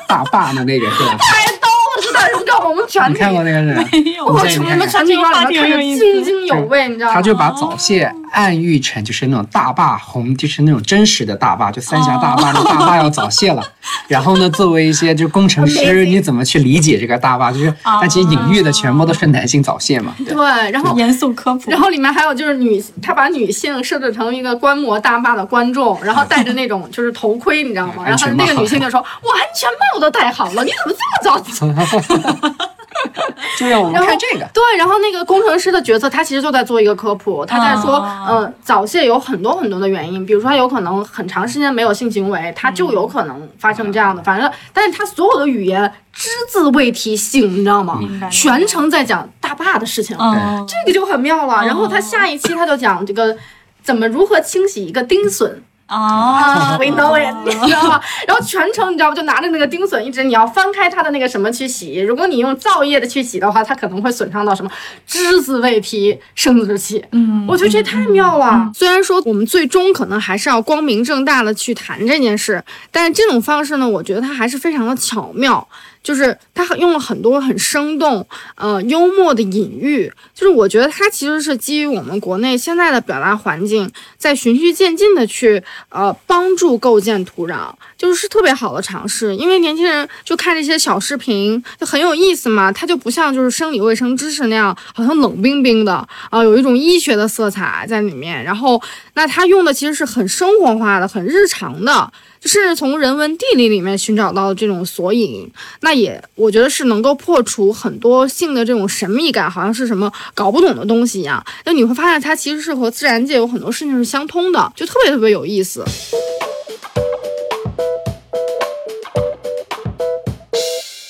[0.07, 1.17] 大坝的那个是吧？
[1.19, 1.66] 太逗
[1.97, 3.89] 了，这大荣告我们全体，你看过那个是吧？
[3.91, 7.13] 没有，我从我们全体往里面津津有味，你知道吗？
[7.15, 13.63] 他就把早泄暗喻成就是那种大坝红，就是那种真实的大坝，就三峡大坝，那大坝要早泄了。
[14.07, 17.51] 然后呢，作为一些就工程师，你怎么去理解这个大坝？
[17.51, 20.13] 就是但其实隐喻的全部都是男性早泄嘛。
[20.17, 21.71] 对对，然后严肃科普。
[21.71, 28.03] 然后里面还有就是女，他把女性设置成一个观摩大坝的观众，然后戴着那种就是头盔，你知道吗？
[28.05, 31.37] 然后那个女性就说：“我安全帽都戴好了，你怎么这么早？”
[33.57, 34.47] 就让我们看这个。
[34.53, 47.99] 对，然后那个工程师的角色，他其实就在做一个科普，他在说，哦嗯、早泄有很多很多的原因，比如说他有可能很长时间没有性行为，他就有可能发生这样的，反正，但是他所有的语言只字未提性，你知道吗？
[48.29, 51.65] 全程在讲大坝的事情，嗯，这个就很妙了。
[51.65, 53.35] 然后他下一期他就讲这个
[53.81, 55.63] 怎么如何清洗一个丁损。
[55.89, 58.01] 哦 We know it，你知道吗？
[58.27, 59.15] 然后全程你知道不？
[59.15, 61.99] 就拿着那个钉笋一直，你要翻开它的那个什么去洗。
[61.99, 64.69] 如果你用皂液的去洗的话，它可能会损伤到什么
[65.05, 67.03] 只字未提生殖器。
[67.11, 68.69] 嗯，我觉得这太妙了。
[68.75, 75.67] 虽然说我们最终可能还是要光明正大的去谈这件事，但是这种方式呢，我觉得它还是非常的巧妙。
[76.07, 89.35] 就是他用了很多很生动、呃幽默的隐喻，就是我觉得他其实是基于我们国内现在的表达环境，在循序渐进的去呃帮助构建土壤，就是特别好的尝试。
[89.35, 98.41] 因为年轻人就看这些小视频就很有意思嘛，它就不像就是生理卫生知识那样好像冷冰冰的啊、有一种医学的色彩在里面。
[98.41, 98.81] 然后
[99.15, 102.09] 那他用的其实是很生活化的、很日常的。
[102.39, 105.49] 就是从人文地理里面寻找到这种索引，
[105.81, 111.43] 那也我觉得是能够破除很多性的这种神秘感，好像是什么搞不懂的东西一样。
[111.65, 115.83] 那你会发现它其实是和自然界有很多事情是相通的，就特别特别有意思。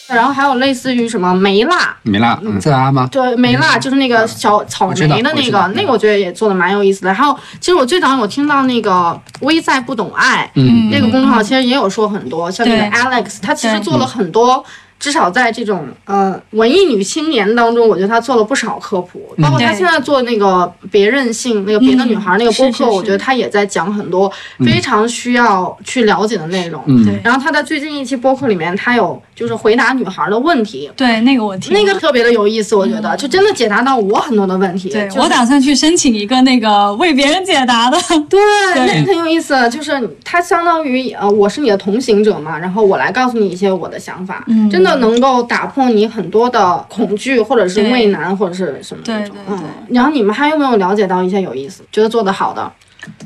[0.07, 3.07] 然后还有类似于什么梅辣，梅辣，嗯，自拉吗？
[3.11, 7.13] 对，梅辣就是那个小草莓的那个，那个我觉得也做的蛮有意思的。
[7.13, 10.89] 还有，其实我最早有听到那个微在不懂爱，嗯。
[10.89, 14.63] 那个公众号其实也有说很多，像那个 Alex，他其实做了很多。
[14.99, 26.81] 至少在这种呃文艺女青年当中，我觉得她做了不少科普，包括她现在做那个别任性那个别的女孩那个播客，我觉得她也在讲很多非常需要去了解的内容。
[26.87, 27.05] 嗯。
[27.05, 27.19] 对。
[27.23, 34.89] 然后她在最近一期播客里面，她有就是回答女孩的问题，对，那个我听那个特别的有意思，我觉得就真的解答到我很多的问题。
[34.89, 37.97] 就是对我打算去申请一个那个为别人解答的。
[38.29, 38.39] 对，
[38.73, 38.85] 对。
[38.85, 44.69] 那很有意思，就是她相当于呃，我是你的同行者嘛，然后我来告诉你一些我的想法，嗯。
[44.69, 49.35] 真的能够打破你很多的恐惧或者是畏难或者是什么那种。
[49.35, 52.71] 对对对嗯，然后你们还有没有了解到一些有意思、觉得做得好的？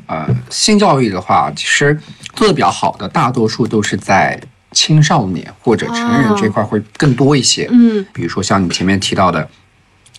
[0.06, 1.98] 呃，性教育的话，其实
[2.34, 4.40] 做的比较好的，大多数都是在
[4.70, 7.68] 青少年或者成人这块会更多一些。
[7.72, 9.48] 嗯，比如说像你前面提到的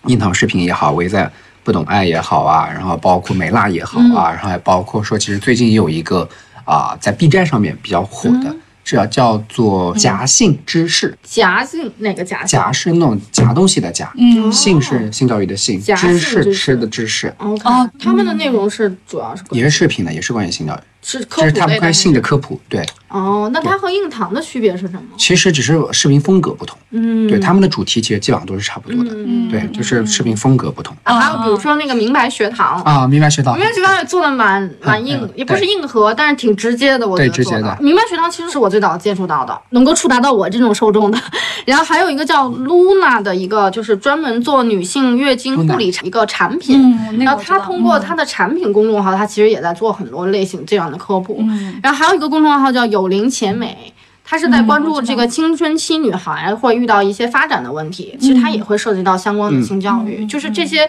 [0.06, 1.30] 樱桃视频也好，围在
[1.62, 6.28] 不懂爱也好啊，然后包括美辣也好啊，然后还包括说，其实最近也有一个
[6.66, 8.54] 啊、在 B 站上面比较火的，
[8.84, 11.16] 这叫叫做夹性知识。
[11.22, 12.44] 夹性哪个夹？
[12.44, 14.52] 夹是那种夹东西的夹，嗯。
[14.52, 17.58] 性是性教育的性，夹性知识吃的知识，哦
[17.98, 22.60] 他们的内容是主要是也是视频的，也是关于性教育，是科就是他们普类的科普。
[22.68, 25.02] 对，哦，那它和硬糖的区别是什么？
[25.16, 32.82] 其实只是视频风格不同，嗯，对他们的主题其实基本上都是差不多的，嗯对，就是视频风格不同啊还有比如说那个明白学堂。
[32.82, 33.06] 啊。
[33.06, 37.78] 明白学堂明白学堂也做的蛮蛮硬嗯，也不是硬核，但是挺直接的，我觉得对直接的做的。
[37.80, 41.18] 明白学堂其实是我最早接触到的，能够触达到我这种受众的。
[41.66, 46.80] 然后还有一个叫 Luna 的一个，就是专门做女性月经护理一个产品。
[46.82, 51.36] 嗯，那然后他通过他的产品公众号，他其实也在做很多类型这样的科普。
[51.40, 51.78] 嗯。
[51.82, 53.92] 然后还有一个公众号叫有灵且美，
[54.24, 60.88] 他是在嗯关注这个青春期女孩会遇到一些发展的问题，其实它也会涉及到相关的性教育，就是这些，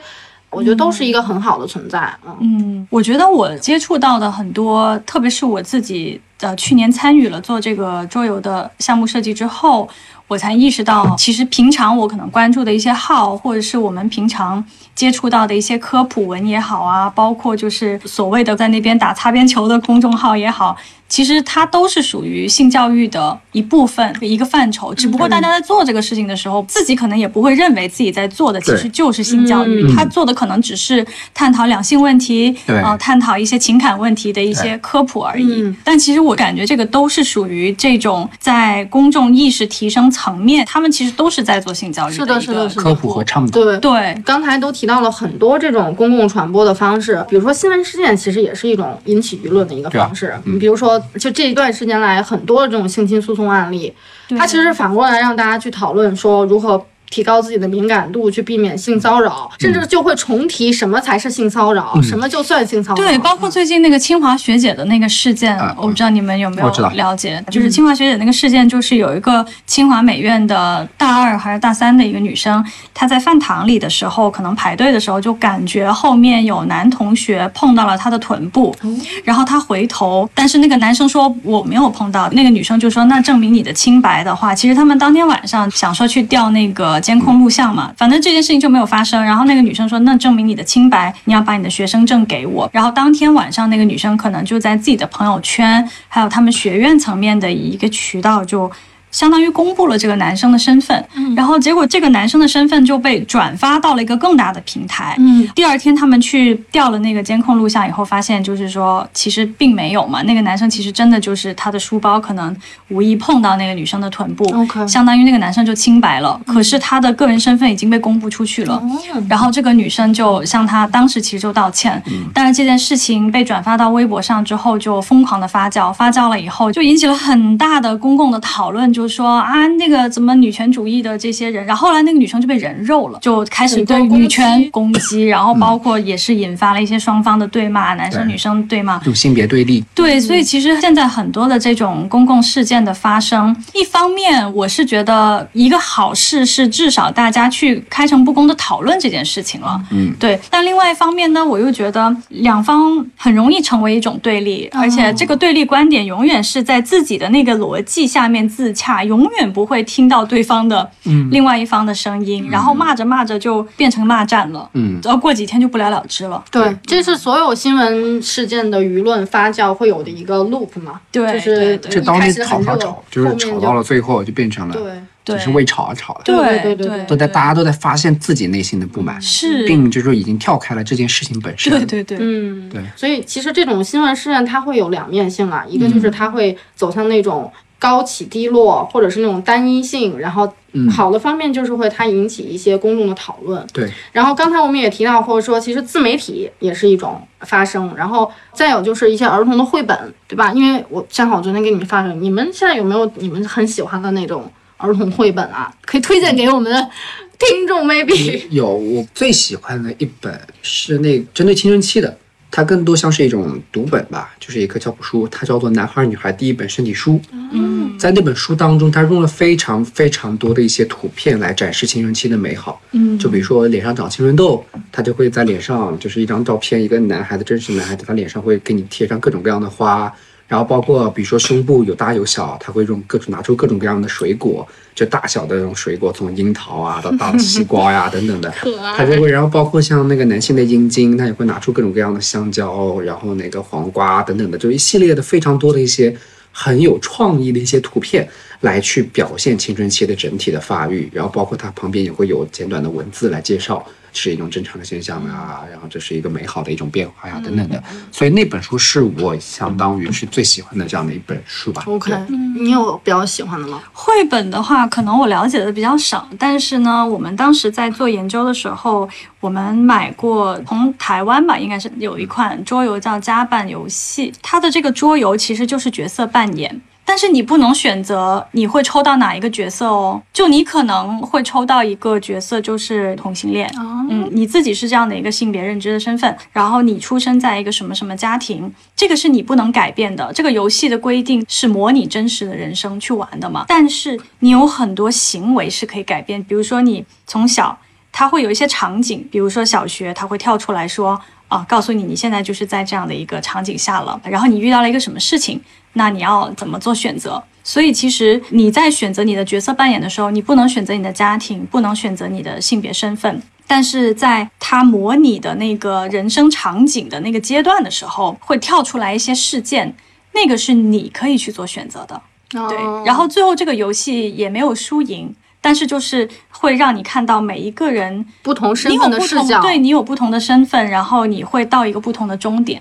[0.49, 2.13] 我觉得都是一个很好的存在。
[2.25, 2.37] 嗯。
[2.41, 9.87] 嗯，我觉得我接触到的很多，特别是我自己呃去年参与了做这个桌游的项目设计之后，
[10.27, 14.63] 我才意识到，其实平常我可能关注的一些号，或者是我们平常
[14.95, 20.75] 接触到的一些科普文也好啊，包括就是所谓的在那边打擦边球的公众号也好，
[21.07, 24.93] 其实它都是属于性教育的一部分一个范畴。
[24.93, 32.81] 只不过大家在做这个事情的时候，自己可能也不会认为自己在做的其实就是性教育，嗯他做的可能只是探讨两性问题，对。
[32.81, 35.61] 呃，探讨一些情感问题的一些科普而已。
[35.61, 35.77] 嗯。
[35.83, 43.63] 但其实我感觉这个都是属于这种在公众意识提升层面，他们其实都是在做性教育是的是的是的科普和倡导。
[43.63, 43.77] 对。
[43.79, 44.21] 对。
[44.25, 50.33] 刚才都提到了很多这种公共传播的方式，比如说新闻事件，其实也是一种引起舆论的一个方式。
[50.45, 53.93] 嗯比如说，就这一段时间来，很多的这种性侵诉讼案例，
[54.27, 56.85] 对它其实反过来让大家去讨论说如何。
[57.09, 62.95] 提高自己的敏感度，去避免性骚扰，甚至就会重提什么才是性骚扰，什么就算性骚扰。
[62.95, 67.43] 对，包括最近那个清华学姐的那个事件，啊我不知道你们有没有了解？
[67.49, 78.75] 就是清华学姐那个事件，就是有一个清华美院的大二还是大三的一个女生，她在饭堂里的时候，可能排队的时候就感觉后面有男同学碰到了她的臀部，
[79.23, 89.23] 然后她回头，但是那个男生说我没有碰到，那个女生就说那证明你的清白的话，其实他们当天晚上想说去调那个监控录像嘛，反正这件事情就没有发生。
[89.23, 92.69] 然后那个女生说那证明你的清白，你要把你的学生证给我。
[92.73, 98.71] 然后当天晚上那个女生可能就在自己的朋友圈，还有他们学院层面的一个渠道就。
[99.15, 101.07] 相当于公布了这个男生的身份，
[101.37, 105.15] 然后结果这个男生的身份就被转发到了一个更大的平台。
[105.17, 112.53] 嗯，第二天他们去调了那个监控录像以后，发现就是说其实并没有嘛，那个男生其实真的就是他的书包可能
[112.89, 116.37] 无意碰到那个女生的臀部 OK 相当于那个男生就清白了。
[116.45, 118.83] 可是他的个人身份已经被公布出去了。
[119.29, 122.03] 然后这个女生就向他当时其实就道歉，
[122.33, 150.39] 但是这件事情被转发到微博上之后，就疯狂的发酵，发酵了以后就引起了很大的公共的讨论，就说啊那个怎么女权主义的这些人，然后后来那个女生就被人肉了，就开始对女权攻击，然后包括也是引发了一些双方的对骂，男生对女生对骂，这种性别对立，对，所以其实现在很多的这种公共事件的发生，一方面我是觉得一个好事是至少大家去开诚布公的讨论这件事情了，嗯，对。
[150.49, 160.89] 但另外一方面呢，我又觉得两方很容易成为一种对立，而且这个对立观点永远是在自己的那个逻辑下面自洽，永远不会听到对方的
[161.31, 164.99] 另外一方的声音，然后骂着骂着就变成骂战了，嗯。
[165.03, 166.43] 然后过几天就不了了之了。
[166.49, 171.91] 对，这是所有新闻事件的舆论发酵会有的一个 loop 嘛，对就是对对。
[171.91, 174.83] 这当天一开始吵吵吵，就是吵到了最后就变成了，对。
[174.83, 175.35] 对。
[175.37, 181.73] 只是为吵而吵的，对对对对都在大家都在发现自己内心的不满，是，并就是说已经跳开了这件事情本身。
[181.73, 182.79] 对对对，嗯，对。
[182.95, 193.65] 所以其实这种新闻事件它会有两面性啊，一个就是它会走向那种高起低落，或者是那种单一性，然后嗯好的方面就是会它引起一些公众的讨论。
[193.73, 200.51] 对然后刚才我们也提到，或者说其实自媒体也是一种发声，然后再有就是一些儿童的绘本，对吧？
[200.53, 205.73] 因为我正好昨天给你们发了，你们现在有没有你们很喜欢的那种儿童绘本啊？
[205.85, 206.89] 可以推荐给我们的
[207.37, 208.47] 听众，maybe。
[208.49, 212.17] 有我最喜欢的一本是那针对青春期的，
[212.55, 217.15] 它更多像是一种读本吧，就是一个教辅书，它叫做《男孩女孩第一本身体书》。
[217.51, 222.81] 嗯在那本书当中，它用了非常非常多的一些图片来展示青春期的美好。
[222.93, 230.09] 嗯就比如说脸上长青春痘，它就会在脸上就是一张照片，一个男孩子真实男孩子，他脸上会给你贴上各种各样的花。
[230.47, 238.53] 然后包括比如说胸部有大有小，他会用各种拿出各种各样的水果，就大小的这种水果，从樱桃啊到大的西瓜呀、等等的，
[238.95, 246.15] 他就会，然后包括像那个男性的阴茎，他也会拿出各种各样的香蕉，然后那个黄瓜等等的，就一系列的非常多的一些
[246.51, 248.27] 很有创意的一些图片
[248.61, 253.83] 来去表现青春期的整体的发育，然后包括它旁边也会有简短的文字来介绍
[254.15, 261.83] 是一种正常的现象啊，然后这是一个美好的一种变化呀、等等的，所以那本书是我相当于是最喜欢的这样的一本书吧。
[261.85, 262.15] OK，
[262.57, 263.83] 你有比较喜欢的吗？
[263.91, 269.07] 绘本的话，可能我了解的比较少，但是呢，我们当时在做研究的时候，
[269.39, 276.81] 我们买过从台湾吧，应该是有一款桌游叫家办游戏，它的这个桌游其实就是角色扮演。
[277.05, 283.71] 但是你不能选择你会抽到哪一个角色哦，就你可能会抽到一个角色就是同性恋，
[284.09, 290.33] 嗯，你自己是这样的一个性别认知的身份，然后你出生在一个什么什么家庭，这个是你不能改变的。
[290.33, 297.77] 这个游戏的规定是模拟真实的人生去玩的嘛，但是你有很多行为是可以改变，比如说你从小
[298.11, 305.61] 他会有一些场景，比如说小学他会跳出来说啊，告诉你你现在就是在这样的一个场景下了，然后你遇到了一个什么事情，
[305.93, 307.41] 那你要怎么做选择？
[307.63, 313.41] 所以其实你在选择你的角色扮演的时候，你不能选择你的家庭，不能选择你的性别身份。
[313.67, 319.95] 但是在他模拟的那个人生场景的那个阶段的时候，会跳出来一些事件，
[320.33, 322.21] 那个是你可以去做选择的。
[322.51, 325.33] 对，然后最后这个游戏也没有输赢，
[325.65, 332.79] 但是就是会让你看到每一个人不同身份的视角，同对你有不同的身份，然后你会到一个不同的终点。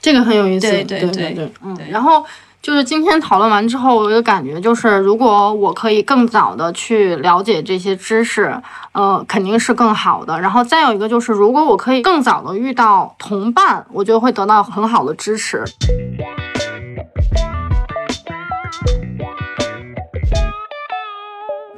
[0.00, 0.70] 这个很有意思。
[0.70, 1.76] 对对对对对，嗯。
[1.90, 2.24] 然后
[2.62, 8.54] 就是今天讨论完之后，我有感觉就是，如果我可以更早的去了解这些知识，
[8.92, 10.40] 呃，肯定是更好的。
[10.40, 15.64] 然后再有一个就是，如果我可以更早的遇到同伴，我觉得会得到很好的支持。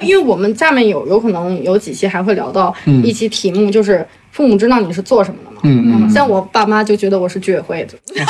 [0.03, 5.61] 因为我们下面有有可能有几期还会聊到一期题目，就是父母知道你是做什么的吗？
[5.65, 7.95] 嗯嗯像我爸妈就觉得我是居委会的，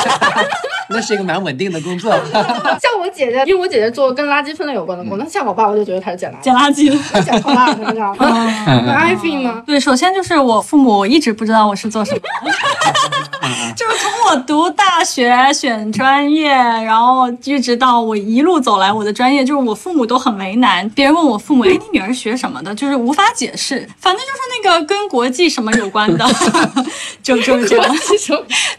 [0.89, 2.11] 那是一个蛮稳定的工作。
[2.33, 7.21] 像我姐姐，因为我姐姐做跟垃圾分类有关的工作，那像我爸，我就觉得他是捡垃圾，捡垃圾的。
[7.21, 8.25] 捡拖拉的，你知道吗？
[8.65, 9.63] 那 i f 呢？
[9.65, 12.51] 对，首先就是我父母一直不知道我是做什么的，
[13.75, 20.87] 就是从我读大学选专业，然后一直到我一路走来，我的专业就是我父母都很为难。
[20.89, 22.73] 别人问我父母，哎，你女儿学什么的？
[22.75, 26.25] 就是无法解释，反正就是那个跟国际什么有关的，
[27.23, 27.95] 就就是这样。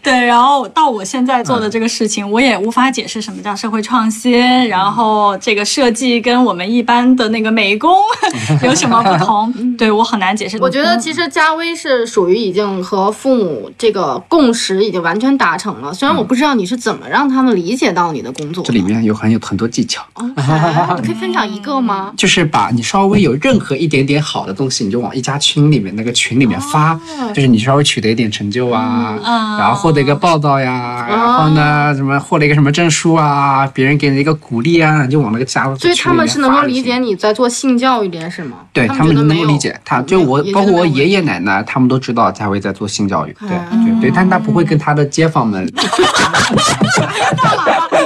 [0.02, 4.32] 对，然后到我现在做的这个事情，我也无法解释什么叫社会创新，
[4.68, 7.94] 然后这个设计跟我们一般的那个美工
[8.62, 9.52] 有什么不同？
[9.78, 10.58] 对我很难解释。
[10.60, 18.66] 我觉得其实佳薇是属于已经和父母这个共识已经完全达成了，虽然我不知道你是怎么让他们理解到你的工作的。
[18.66, 20.28] 这里面有很有很多技巧，哦
[21.00, 22.12] 你可以分享一个吗？
[22.16, 26.98] 就是把你稍微有任何一点点好的东西，你就往一家群里面那个群里面发，
[27.34, 38.58] 就是你稍微取得一点成就啊，嗯然后获得一个报道呀，然后呢什么获了一个什么证书啊，别人给你一个鼓励啊，就往那个家族所以他们是能够理解你在做性教育这件事吗？
[38.72, 45.68] 对他他们能够理解他，就我包括我爷爷奶奶，他们都知道佳薇在做性教育，对嗯对对，但他不会跟他的街坊们。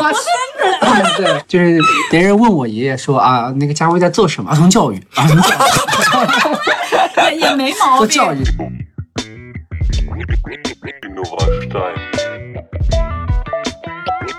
[0.01, 0.19] 我是
[1.23, 1.79] 对，就是
[2.11, 4.51] 别人问我爷爷说啊，那个佳薇在做什么？
[4.51, 5.51] 儿童教育，儿童教
[7.35, 7.99] 育，也 也没毛病。
[7.99, 8.39] 做教育。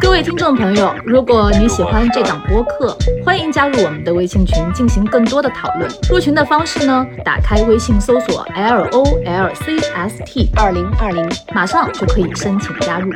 [0.02, 5.92] 各位听众朋友，如果你喜欢这档播客，欢迎加入我们的微信群进行更多的讨论。
[6.10, 13.12] 入群的方式呢，打开微信搜索 L O L C S T 二零二零，马上就可以申请加入。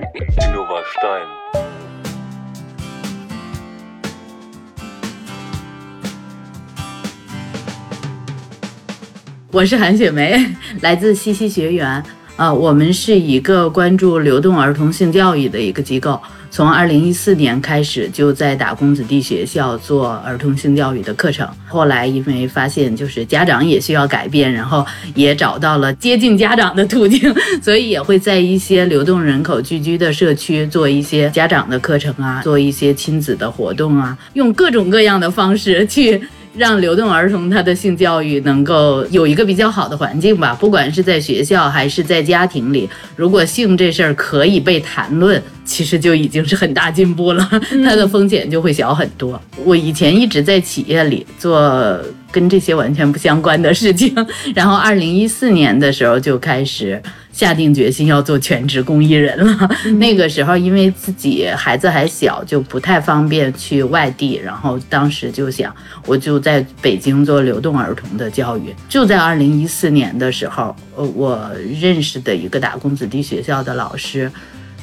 [9.51, 12.03] 我是韩雪梅， 来自西西学园。
[12.36, 16.19] 呃，我们是一个关注流动儿童性教育的一个机构，
[16.54, 21.49] 从二零一四年开始就在打工子弟学校做儿童性教育的课程。
[21.68, 24.86] 后来因为发现就是家长也需要改变，然后
[25.16, 36.22] 也找到了接近家长的途径，所以也会在一些流动人口聚居的社区做一些家长的课程啊，做一些亲子的活动啊，用各种各样的方式去。
[36.56, 47.49] 让流动儿童他的性教育能够有一个比较好的环境吧，不管是在学校还是在家庭里，如果性这事儿可以被谈论，其实就已经是很大进步了，
[47.84, 49.41] 它的风险就会小很多。
[49.66, 51.99] 我以前一直在企业里做
[52.32, 54.14] 跟这些完全不相关的事情，
[54.54, 57.01] 然后二零一四年的时候就开始
[57.34, 59.69] 下定决心要做全职公益人了。
[59.97, 65.75] 那个时候因为自己孩子还小，就不太方便去外地，然后当时就想，
[66.05, 68.73] 我就在北京做流动儿童的教育。
[68.88, 74.31] 就在二零一四年的时候，呃，我认识的一个打工子弟学校的老师。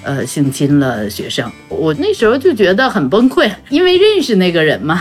[0.02, 4.98] 呃，性侵了学生，我那时候就觉得很崩溃，因为认识那个人嘛，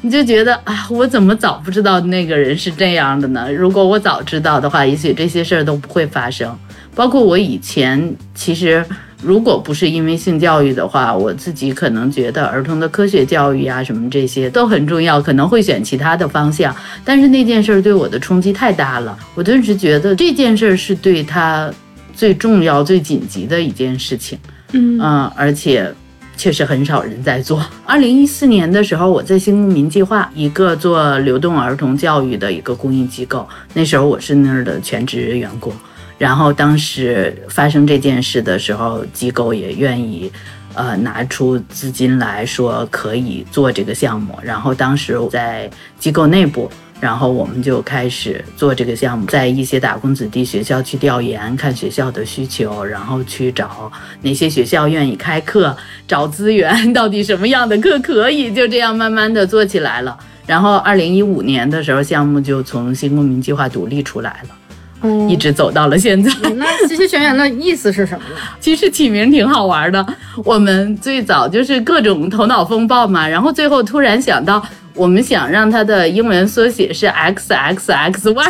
[0.00, 3.48] 你就觉得啊，我怎么早不知道那个人是这样的呢？
[3.52, 6.58] 如果我早知道的话，也许这些事儿都不会发生。
[6.94, 8.84] 包括我以前，其实
[9.22, 16.74] 如果不是因为性教育的话，我自己可能觉得儿童的科学教育啊，什么这些都很重要，可能会选其他的方向。
[17.04, 21.70] 但是那件事儿对我的冲击太大了，我顿时觉得这件事儿是对他
[22.14, 24.38] 最重要、最紧急的一件事情。
[24.72, 25.00] 嗯
[25.36, 25.92] 而且
[26.36, 27.62] 确实很少人在做。
[27.84, 35.72] 二零一四年的时候，我在新公民计划一个做流动儿童教育的一个公益机构，那时候我是那儿的全职员工。
[36.20, 40.30] 然后当时发生这件事的时候，机构也愿意。
[40.72, 45.68] 呃，拿出资金来说可以做这个项目，然后当时在
[45.98, 53.90] 机构内部，然后我们就开始做这个项目，在一些打工子弟学校去调研，看学校的需求，然后去找
[54.22, 60.16] 哪些学校愿意开课，找资源，到底什么样的课可以，就这样慢慢的做起来了。
[60.46, 64.54] 然后二零一五年的时候，项目就从新公民计划独立出来了，
[65.02, 66.30] 嗯一直走到了现在。
[66.56, 68.40] 那这些学园的意思是什么呢？
[68.60, 70.04] 其实起名挺好玩的。
[70.44, 74.62] 我们最早就是各种头脑风暴嘛，然后最后突然想到，
[74.94, 78.44] 我们想让它的英文缩写是 X X X Y，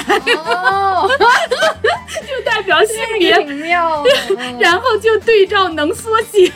[0.44, 3.32] 哦， 就代表性别。
[3.44, 4.10] 挺妙的。
[4.58, 6.50] 然后就对照能缩写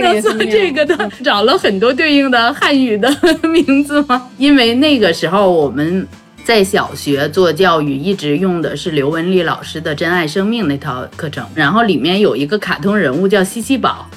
[0.00, 3.08] 能做这个的，找了很多对应的汉语的
[3.42, 4.28] 名字嘛。
[4.38, 6.06] 因为那个时候我们
[6.44, 14.08] 在小学做教育，一直用的是刘文丽老师的《珍爱生命》那套课程，然后里面有一个卡通人物叫西西宝。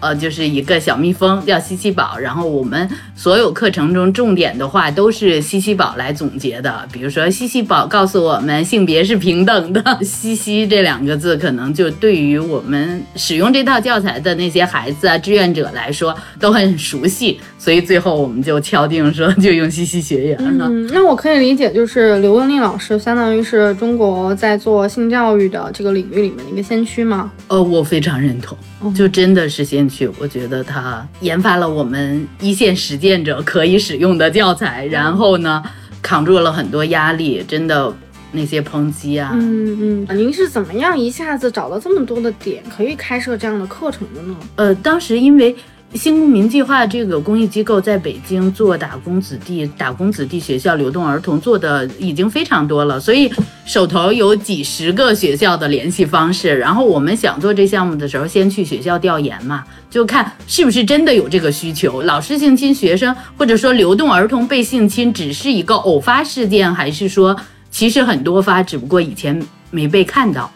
[0.00, 2.18] 呃，就是一个小蜜蜂叫西西宝。
[2.18, 6.88] 然后我们所有课程中重点的话都是西西宝来总结的。
[6.92, 9.82] 比如说，西西宝告诉我们性别是平等的。
[10.02, 17.38] 西西这两个字，可能就对于我们使用这套教材的那些孩子啊、志愿者来说都很熟悉。
[17.58, 20.66] 所以最后我们就敲定说，就用西西学员了。
[20.68, 27.30] 嗯，那我可以理解，就是刘文丽老师相当于是中国在做性教育的这个领域里面的一个先驱吗？
[27.48, 28.56] 呃，我非常认同，
[28.94, 30.08] 就真的是先驱。
[30.20, 35.62] 我觉得他研发了我们一线实践者可以使用的教材，然后呢，
[36.00, 37.92] 扛住了很多压力，真的
[38.30, 39.32] 那些抨击啊。
[39.34, 44.36] 嗯嗯，您是怎么样一下子找到这么多的点可以开设这样的课程的呢？
[44.56, 45.56] 呃，当时因为。
[45.94, 53.30] 新公民计划这个公益机构在北京做打工子弟、打工子弟学校流动儿童做的已经非常多了，所以
[53.66, 56.56] 手头有几十个学校的联系方式。
[56.56, 62.02] 然后我们想做这项目的时候，先去学校调研嘛，就看是不是真的有这个需求。
[62.02, 67.36] 老师性侵学生，或者说流动儿童被性侵，只是一个偶发事件，还是说
[67.70, 69.42] 其实很多发，只不过以前
[69.72, 70.48] 没被看到。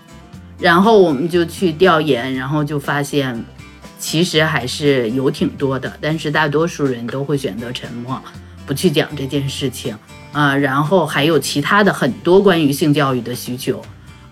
[0.61, 3.44] 然后我们就去调研，然后就发现。
[4.07, 8.23] 其实还是有挺多的，但是大多数人都会选择沉默，
[8.67, 9.97] 不去讲这件事情
[10.31, 10.55] 啊。
[10.55, 13.83] 然后还有其他的很多关于性教育的需求，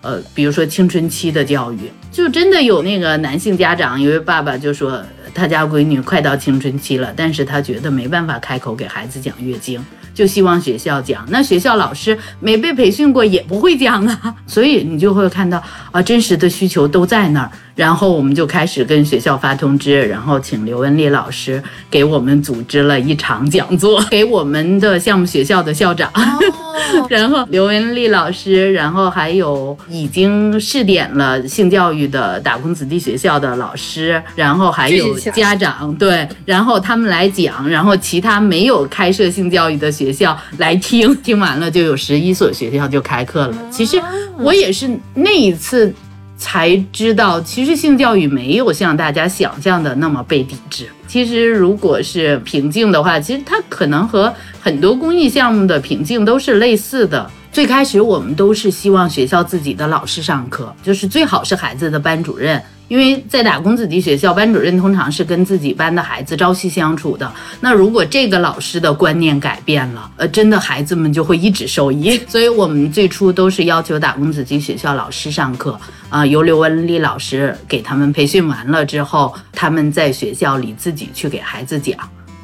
[0.01, 9.83] 呃，比如说青春期的教育，就真的有那个男性家长，一位爸爸就说他家闺女快到青春期了，但是他觉得没办法开口给孩子讲月经。
[10.13, 15.61] 就希望学校讲，那学校老师没被培训过也不会讲啊， 所以你就会看到
[15.91, 17.51] 啊，真实的需求都在那儿。
[17.75, 26.11] 然后我们就开始跟学校发通知，然后请刘文丽老师给我们组织了一场讲座，给我们的项目学校的校长，
[27.09, 43.55] 然后刘文丽老师，然后还有已经试点了性教育的打工子弟学校的老师，然后还有家长，对，然后他们来讲，然后其他没有开设性教育的学校来听，听完了就有十一所学校就开课了。
[43.71, 44.01] 其实
[44.37, 45.93] 我也是那一次。
[46.35, 50.89] 才知道，其实性教育没有像大家想象的那么被抵制。
[51.07, 57.29] 其实，如果是平静的话，其实它可能和很多公益项目的平静都是类似的。
[57.53, 62.61] 最开始我们都是希望学校自己的老师上课，就是最好是孩子的班主任。
[62.87, 67.31] 因为在打工子弟学校，班主任通常是跟自己班的孩子朝夕相处的。
[67.61, 72.19] 那如果这个老师的观念改变了，呃，真的孩子们就会一直受益。
[72.27, 75.79] 所以我们最初都是要求打工子弟学校老师上课，
[76.09, 81.97] 啊，由刘文丽老师给他们培训完了之后，他们在学校里自己去给孩子讲。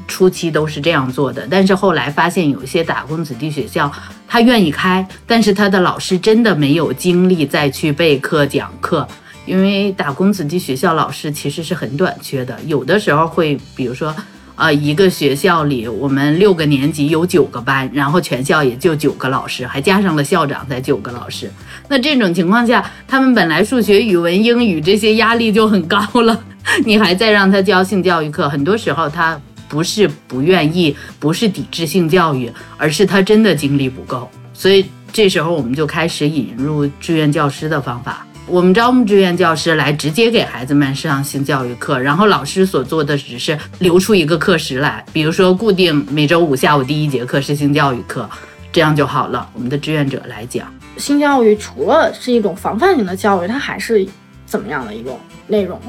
[0.07, 3.91] 初期都是这样做的，但是后来发现有一些打工子弟学校，
[4.27, 9.07] 他愿意开，但是他的老师真的没有精力再去备课讲课。
[9.49, 14.15] 因为打工子弟学校老师其实是很短缺的，有的时候会，比如说，
[14.55, 21.51] 呃，一个学校里我们六个年级有九个班，然后全校也就九个老师，还加上了校长才九个老师。
[21.87, 26.39] 那这种情况下，他们本来数学、语文、英语这些压力就很高了，
[26.85, 34.29] 你还在让他教性教育课，很多时候他不是不愿意，不是抵制性教育，而是他真的精力不够。
[34.53, 38.27] 所以这时候我们就开始引入志愿教师的方法。
[38.49, 48.27] 我们招募志愿教师来直接给孩子们上性教育课，然后老师所做的只是留出一个课时来，比如说固定每周五下午第一节课是性教育课，
[48.71, 49.47] 这样就好了。
[49.53, 50.67] 我们的志愿者来讲，
[50.97, 54.03] 性教育除了是一种防范型的教育，它还是
[54.47, 55.79] 怎么样的一种内容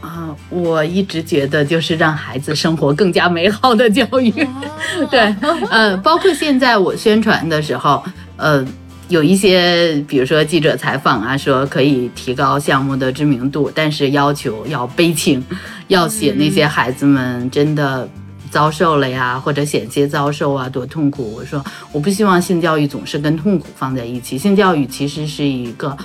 [0.00, 0.34] 啊？
[0.48, 4.32] 我一直觉得就是让孩子生活更加美好的教育。
[5.10, 5.34] 对，
[5.70, 8.04] 呃，包括现在我宣传的时候，
[8.36, 8.64] 呃。
[9.08, 15.42] 有一些，比如说记者采访啊，说可以提高项目的知名度，但是要求要悲情，
[15.86, 18.08] 要写那些孩子们真的
[18.50, 21.32] 遭受了呀，或者险些遭受啊，多痛苦。
[21.36, 25.96] 我说我不希望性教育总是跟痛苦放在一起，性教育其实是一个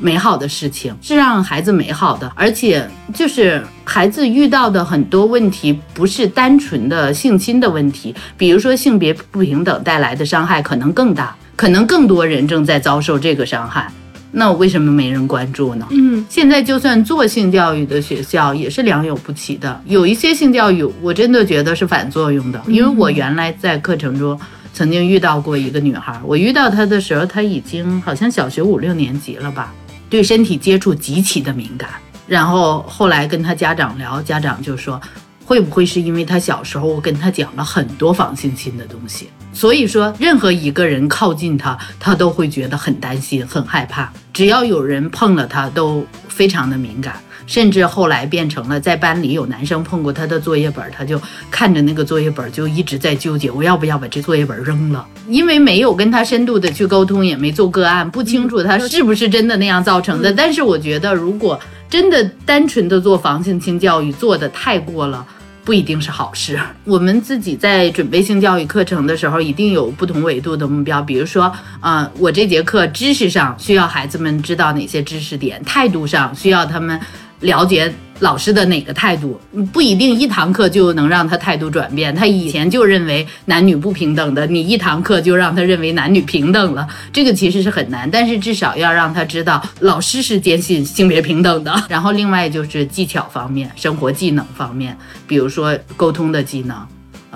[0.00, 11.36] 美好的事情，是让孩子美好的，而且就是孩子遇到的很多问题不是单纯的性侵的问题，比如说性别不平等带来的伤害可能更大。
[11.56, 13.90] 可能更多人正在遭受这个伤害，
[14.30, 15.88] 那我为什么没人关注呢？
[15.90, 22.62] 嗯，现在就算做性教育的学校也是良莠不齐的，有一些性教育我真的觉得是反作用的。
[22.68, 24.38] 因为我原来在课程中
[24.74, 29.72] 曾经遇到过一个女孩，我遇到她的时候，她已经好像小学五六年级了吧，
[30.10, 31.88] 对身体接触极其的敏感。
[32.26, 35.00] 然后后来跟她家长聊，家长就说。
[35.48, 44.12] 会不会是因为她小时候我跟她讲了很多防性侵的东西，所以说任何一个人靠近他，他都会觉得很担心、很害怕。
[44.30, 47.14] 只要有人碰了他，都非常的敏感。
[47.46, 51.18] 甚至后来变成了在班里有男生碰过他的作业本，他就
[51.50, 55.06] 看着那个作业本就一直在纠结，我要不要把这作业本扔了？
[55.26, 60.30] 因为没有跟他深度的去沟通，也没做个案，不清楚他是不是真的那样造成的。
[60.30, 61.58] 但是我觉得，如果
[61.88, 65.26] 真的单纯的做防性侵教育做的太过了。
[65.66, 66.56] 不一定是好事。
[66.84, 71.02] 我们自己在准备性教育课程的时候，一定有不同维度的目标。
[71.02, 76.98] 比如说，呃，我这节课知识上需要孩子们知道哪些知识点，态度上需要他们
[77.40, 79.40] 了解老师的哪个态度。
[79.72, 82.14] 不一定一堂课就能让他态度转变。
[82.14, 88.10] 他以前就认为男女不平等的，你一堂课就让他认为男女平等了，这个其实是很难。
[88.10, 91.74] 但是至少要让他知道，老师是坚信性别平等的。
[91.88, 94.96] 然后另外就是技巧方面、生活技能方面，
[95.26, 96.76] 比如说沟通的技能。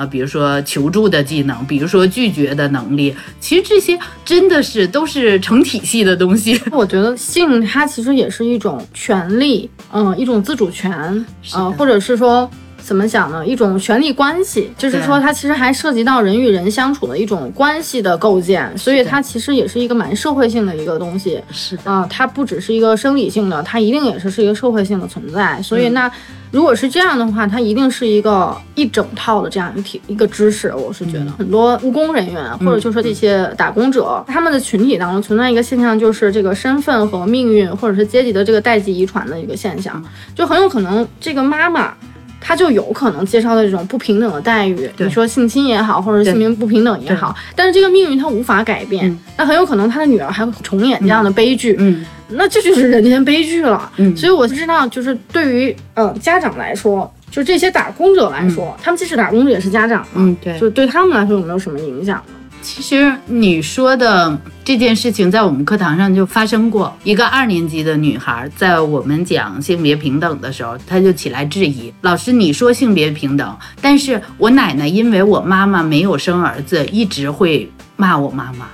[0.00, 6.58] 啊，比如说求助的技能，比如说拒绝的能力，其实这些真的是都是成体系的东西。
[6.72, 11.22] 我觉得性它其实也是一种权利，嗯，一种自主权，
[11.52, 12.50] 呃，或者是说
[12.82, 13.46] 怎么讲呢？
[13.46, 21.40] 一种权力关系，就是说它其实还涉及到人与人相处的一种关系的构建，所以它其实也是一个蛮社会性的一个东西。
[21.50, 25.60] 是啊，它不只是一个生理性的，它一定也是是一个社会性的存在。
[25.62, 26.10] 所以那。
[26.52, 30.74] 如果是这样的话，它一定是一个一整套的这样一体一个知识。
[30.74, 40.04] 我是觉得很多务工人员或者就说这些打工者，他们的群体当中存在一个现象，就是这个身份和命运或者是阶级的这个代际遗传的一个现象，
[40.34, 41.94] 就很有可能这个妈妈。
[42.40, 62.34] 她就有可能接受到这种不平等的待遇，你说性侵也好，或者性别不平等也好，但是这个命运他无法改变，那很有可能他的女儿还会重演这样的悲剧，嗯，那这就是人间悲剧了，嗯，所以我知道，就是对于呃家长来说，就这些打工者来说，他们既是打工者也是家长，嗯，对，就对他们来说有没有什么影响呢？
[62.62, 66.94] 其实你说的这件事情，在我们课堂上就发生过。
[67.04, 78.68] 一个二年级的女孩，在我们讲性别平等的时候，她就起来质疑老师：“你说性别平等，但是我奶奶因为我妈妈没有生儿子，一直会骂我妈妈，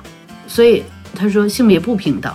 [0.46, 0.82] 所以
[1.14, 2.32] 她说性别不平等。”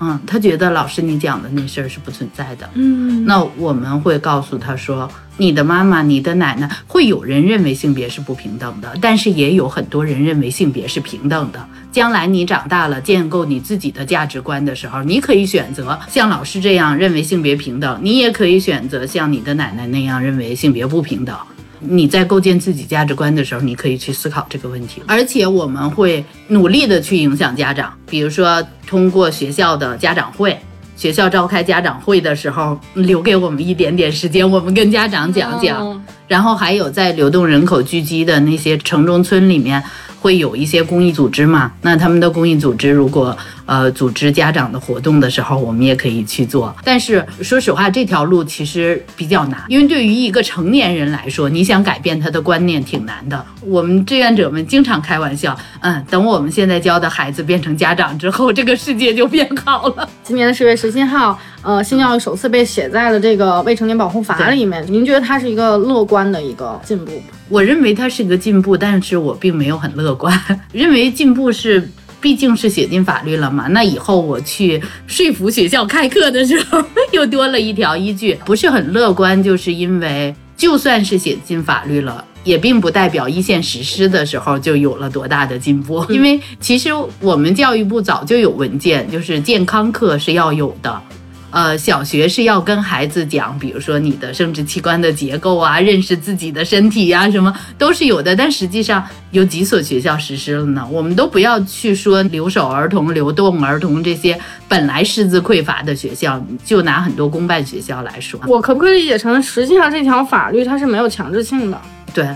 [0.00, 2.68] 嗯，他觉得老师你讲的那事儿是不存在的。
[2.72, 11.62] 嗯，那我们会告诉他说，你的妈妈、你的奶奶，会有人认为性别是不平等的，但是也有很多人认为性别是平等的。
[11.92, 21.36] 将来你长大了，建构你自己的价值观的时候，你可以选择像老师这样认为性别平等，你也可以选择像你的奶奶那样认为性别不平等。
[21.80, 30.56] 你在构建自己价值观的时候，你可以去思考这个问题，而且我们会努力的去影响家长，比如说通过学校的家长会，
[30.96, 39.82] 学校召开家长会的时候，留给我们一点点时间，我们跟家长讲讲，然后还有在流动人口聚集的那些城中村里面。
[40.22, 41.72] 会有一些公益组织嘛？
[41.80, 43.34] 那他们的公益组织如果
[43.66, 46.74] 呃组织家长的活动的时候，我们也可以去做。
[46.84, 53.44] 但是说实话，这条路其实比较难，因为对于一个成年人来说，你想改变他的观念挺难的。
[53.62, 60.08] 我们志愿者们经常开玩笑，嗯，等我们现在教的孩子变成家长之后，这个世界就变好了。
[60.22, 64.84] 今年的十月十七号，呃，性教育首次被写在了这个未成年保护法里面。
[64.88, 67.22] 您觉得它是一个乐观的一个进步吗？
[67.48, 70.38] 我认为它是一个进步，但是我并没有很乐观。
[70.72, 71.90] 认为进步是，
[72.20, 73.66] 毕竟是写进法律了嘛。
[73.68, 76.82] 那以后我去说服学校开课的时候，
[77.12, 79.42] 又多了一条依据，不是很乐观。
[79.42, 86.04] 就是因为就算是写进法律了，也并不代表一线实施的时候就有了多大的进步。
[86.08, 86.90] 因为其实
[87.20, 91.02] 我们教育部早就有文件，就是健康课是要有的。
[91.50, 98.34] 呃，小学是要跟孩子讲，比如说你的生殖器官的结构啊，认识自己的身体呀，什么都是有的。
[98.36, 100.86] 但实际上有几所学校实施了呢？
[100.90, 111.80] 我们都不要去说留守儿童、流动儿童这些本来师资匮乏的学校，就拿很多公办学校来说，我可不可以理解成，实际上这条法律它是没有强制性的？
[112.14, 112.28] 对，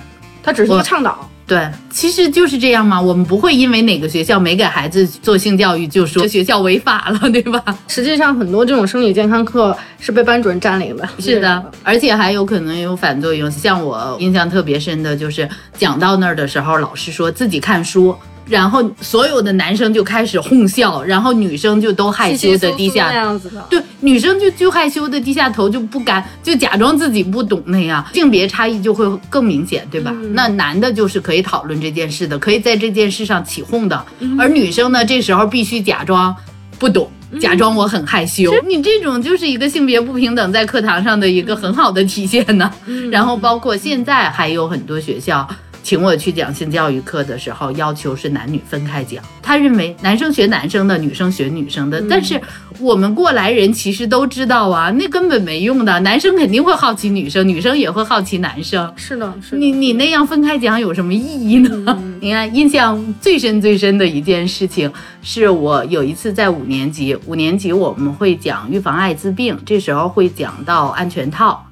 [0.42, 1.28] 它只是一个倡导。
[1.46, 3.00] 对，其实就是这样嘛。
[3.00, 7.62] 我们不会因为哪个学校没给孩子做性教育，就说学校违法了， 对吧？
[7.86, 11.06] 实际上，很多这种生理健康课是被班主任占领的。
[11.18, 13.50] 是的，而且还有可能有反作用。
[13.50, 15.46] 像我印象特别深的就是
[15.76, 18.16] 讲到那儿的时候，老师说自己看书。
[18.46, 23.64] 然后所有的男生就开始哄笑，然后女生就都害羞的低下，样子的。
[23.70, 28.04] 对，女生就就害羞的低下头，就不敢，就假装自己不懂那样。
[28.12, 30.10] 性别差异就会更明显，对吧？
[30.32, 34.04] 那男的就是可以讨论这件事的，可以在这件事上起哄的，
[34.38, 36.34] 而女生呢，这时候必须假装
[36.78, 37.10] 不懂，
[37.40, 38.54] 假装我很害羞。
[38.66, 42.70] 你这种就是一个性别不平等在课堂上的一个很好的体现呢。
[43.10, 45.48] 然后包括现在还有很多学校。
[45.84, 49.22] 请我去讲性教育课的时候，要求是男女分开讲。
[49.42, 52.02] 他认为男生学男生的，女生学女生的。
[52.08, 52.40] 但是
[52.80, 56.00] 我们过来人其实都知道啊，那根本没用的。
[56.00, 58.90] 男生肯定会好奇女生，女生也会好奇男生。
[58.96, 59.58] 是的，是的。
[59.58, 62.02] 你你那样分开讲有什么意义呢？
[62.18, 64.90] 你看，印象最深最深的一件事情，
[65.20, 71.62] 是我有一次在五年级，五年级我们会讲预防艾滋病，这时候会讲到安全套，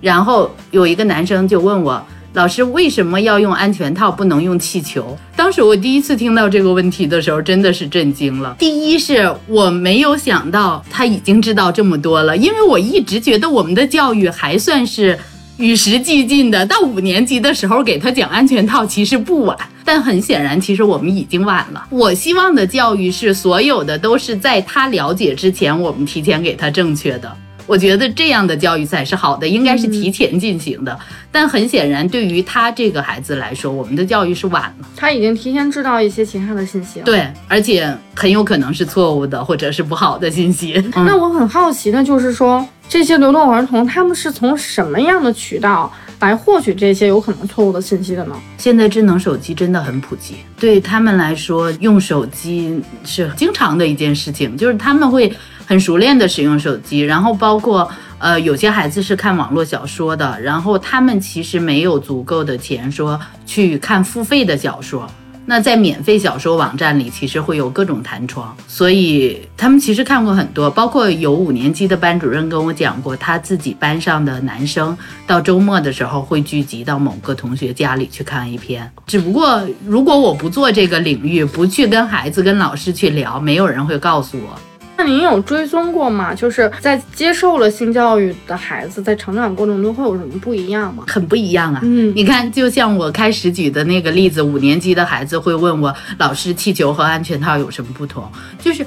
[0.00, 2.04] 然后有一个男生就问我。
[2.32, 5.18] 老师为什么要用安全套，不能用气球？
[5.34, 8.54] 当时我第一次听到这个问题的时候，真的是震惊了。
[8.56, 15.18] 第一是我没有想到他已经知道这么多了，因为我一直觉得我们的教育还算是
[15.56, 16.64] 与时俱进的。
[16.64, 21.84] 到五年级的时候给他讲安全套其实不晚，但很显然，其实我们已经晚了。
[21.90, 27.36] 我希望的教育是所有的都是在他了解之前，我们提前给他正确的。
[27.70, 30.98] 我觉得这样的教育才是好的，应该是提前进行的。
[31.30, 34.88] 但很显然，对于他这个孩子来说，我们的教育是晚了。
[34.96, 37.04] 他已经提前知道一些其他的信息了。
[37.04, 40.82] 对，而且很有可能是错误的，或者是不好的信息。
[40.96, 48.34] 那我很好奇的就是说，这些流动儿童他们是从什么样的渠道来获取这些有可能错误的信息的呢？
[48.58, 55.32] 现在智能手机真的很普及，对他们来说，用手机是经常的一件事情，就是他们会。
[55.70, 57.88] 很熟练的使用手机，然后包括
[58.18, 65.08] 呃有些孩子是看网络小说的，然后他们其实没有足够的钱说去看付费的小说。
[65.46, 70.68] 那在免费小说网站里，其实会有各种弹窗，所以他们其实看过很多。
[70.68, 78.90] 包括有五年级的班主任跟我讲过，他自己班上的男生到周末的时候会聚集到某个同学家里去看一篇。
[79.06, 84.69] 只不过如果我不做这个领域，不去跟孩子、跟老师去聊，没有人会告诉我。
[85.00, 86.34] 那您有追踪过吗？
[86.34, 91.04] 就是在接受了性教育的孩子，在成长过程中会有什么不一样吗？
[91.06, 91.80] 很不一样啊！
[91.82, 98.22] 嗯，你看，就像我开始举的那个例子，五年级的孩子会问我，老师，气球和安全套有什么不同？
[98.58, 98.86] 就是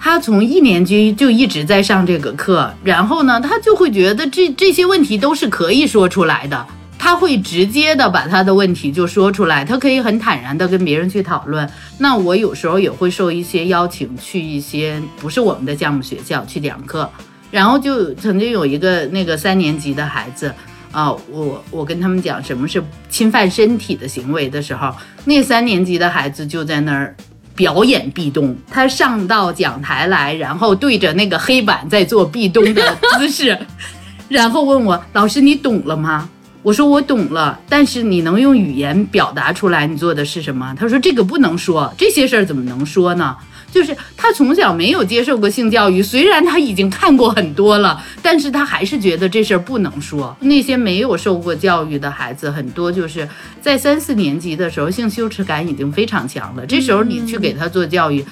[0.00, 6.66] 他从一年级就一直在上这个课，然后呢，他就会觉得这这些问题都是可以说出来的。
[7.02, 11.68] 他会直接的把他的问题就说出来，他可以很坦然的跟别人去讨论。
[11.96, 17.08] 那我有时候也会受一些邀请去一些不是我们的项目学校去讲课，
[17.50, 20.52] 然后就曾经有一个那个三年级的孩子
[20.92, 24.94] 啊，我我跟他们讲什么是侵犯身体的行为的时候，
[25.24, 27.16] 那三年级的孩子就在那儿
[27.56, 33.58] 表演壁咚，他上到讲台来，然后对着那个黑板在做壁咚的姿势，
[34.28, 36.28] 然后问我老师你懂了吗？
[36.62, 40.74] 我说我懂了，但是你能用语言表达出来你做的是什么？
[40.78, 43.36] 他说这个不能说，这些事儿怎么能说呢？
[43.72, 50.36] 就是他从小没有接受过性教育，虽然他已经看过很多了，但是他还是觉得这事儿不能说。
[50.40, 53.26] 那些没有受过教育的孩子，很多就是
[53.62, 56.66] 在三四年级的时候，性羞耻感已经非常强了。
[56.66, 58.24] 这时候你去给他做教育。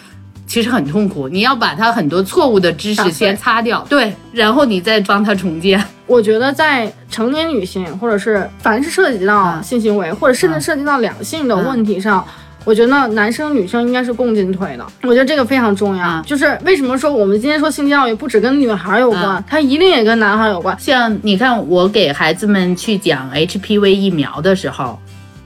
[0.48, 5.80] 其实很痛苦，你要把他很多错误的知识先擦掉，对，然后你再帮他重建。
[6.06, 12.26] 我觉得在成年女性，或者是凡是涉及到性行为，或者甚至涉及到两性的问题上，
[12.64, 14.86] 我觉得男生女生应该是共进退的。
[15.02, 16.22] 我觉得这个非常重要。
[16.22, 20.74] 就是为什么说我们今天说性教育不只跟女孩有关，它一定也跟男孩有关。
[20.80, 24.98] 像你看，我给孩子们去讲 HPV 疫苗的时候，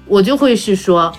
[0.06, 1.12] 我就会是说。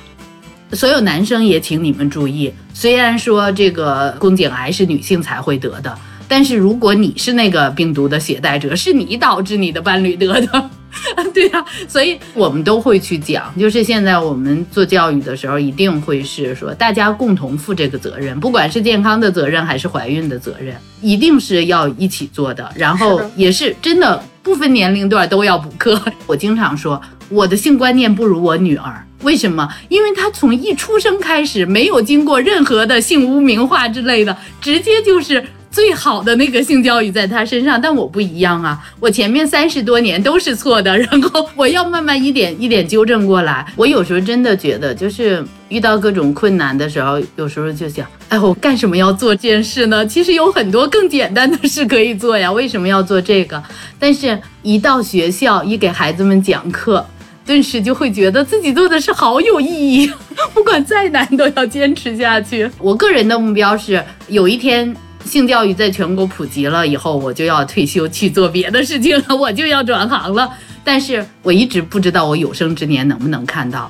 [0.74, 5.98] 所有男生也请你们注意，虽然说这个宫颈癌是女性才会得的，
[6.28, 10.70] 但是如果你是那个病毒的携带者，是你导致你的伴侣得的，
[11.34, 22.72] 对呀，所以我们都会去讲，就是现在我们做教育的时候，一定会是说大家共同负这个责任，不管是健康的责任还是怀孕的责任，一定是要一起做的。
[22.76, 26.00] 然后也是真的不分年龄段都要补课。
[26.26, 29.06] 我经常说，我的性观念不如我女儿。
[29.24, 29.68] 为什么？
[29.90, 37.82] 因为他从一出生开始，没有经过任何的性污名化之类的，直接就是最好的那个性教育在他身上。
[37.82, 43.66] 但我不一样啊，我前面三十多年都是错的，然后我要慢慢一点一点纠正过来。
[43.76, 50.06] 我有时候真的觉得，就是遇到各种困难的时候，有时候就想，哎，我干什么要做这件事呢？
[50.06, 53.62] 其实有很多更简单的事可以做呀，为什么要做这个？
[53.98, 57.06] 但是，一到学校，一给孩子们讲课。
[57.46, 60.12] 顿时就会觉得自己做的事好有意义，
[60.54, 62.70] 不管再难都要坚持下去。
[62.80, 64.96] 我个人的目标是，有一天
[65.26, 70.50] 性教育在全国普及了以后，我就要退休去做别的事情了，我就要转行了。
[70.84, 73.90] 但是我一直不知道我有生之年能不能看到。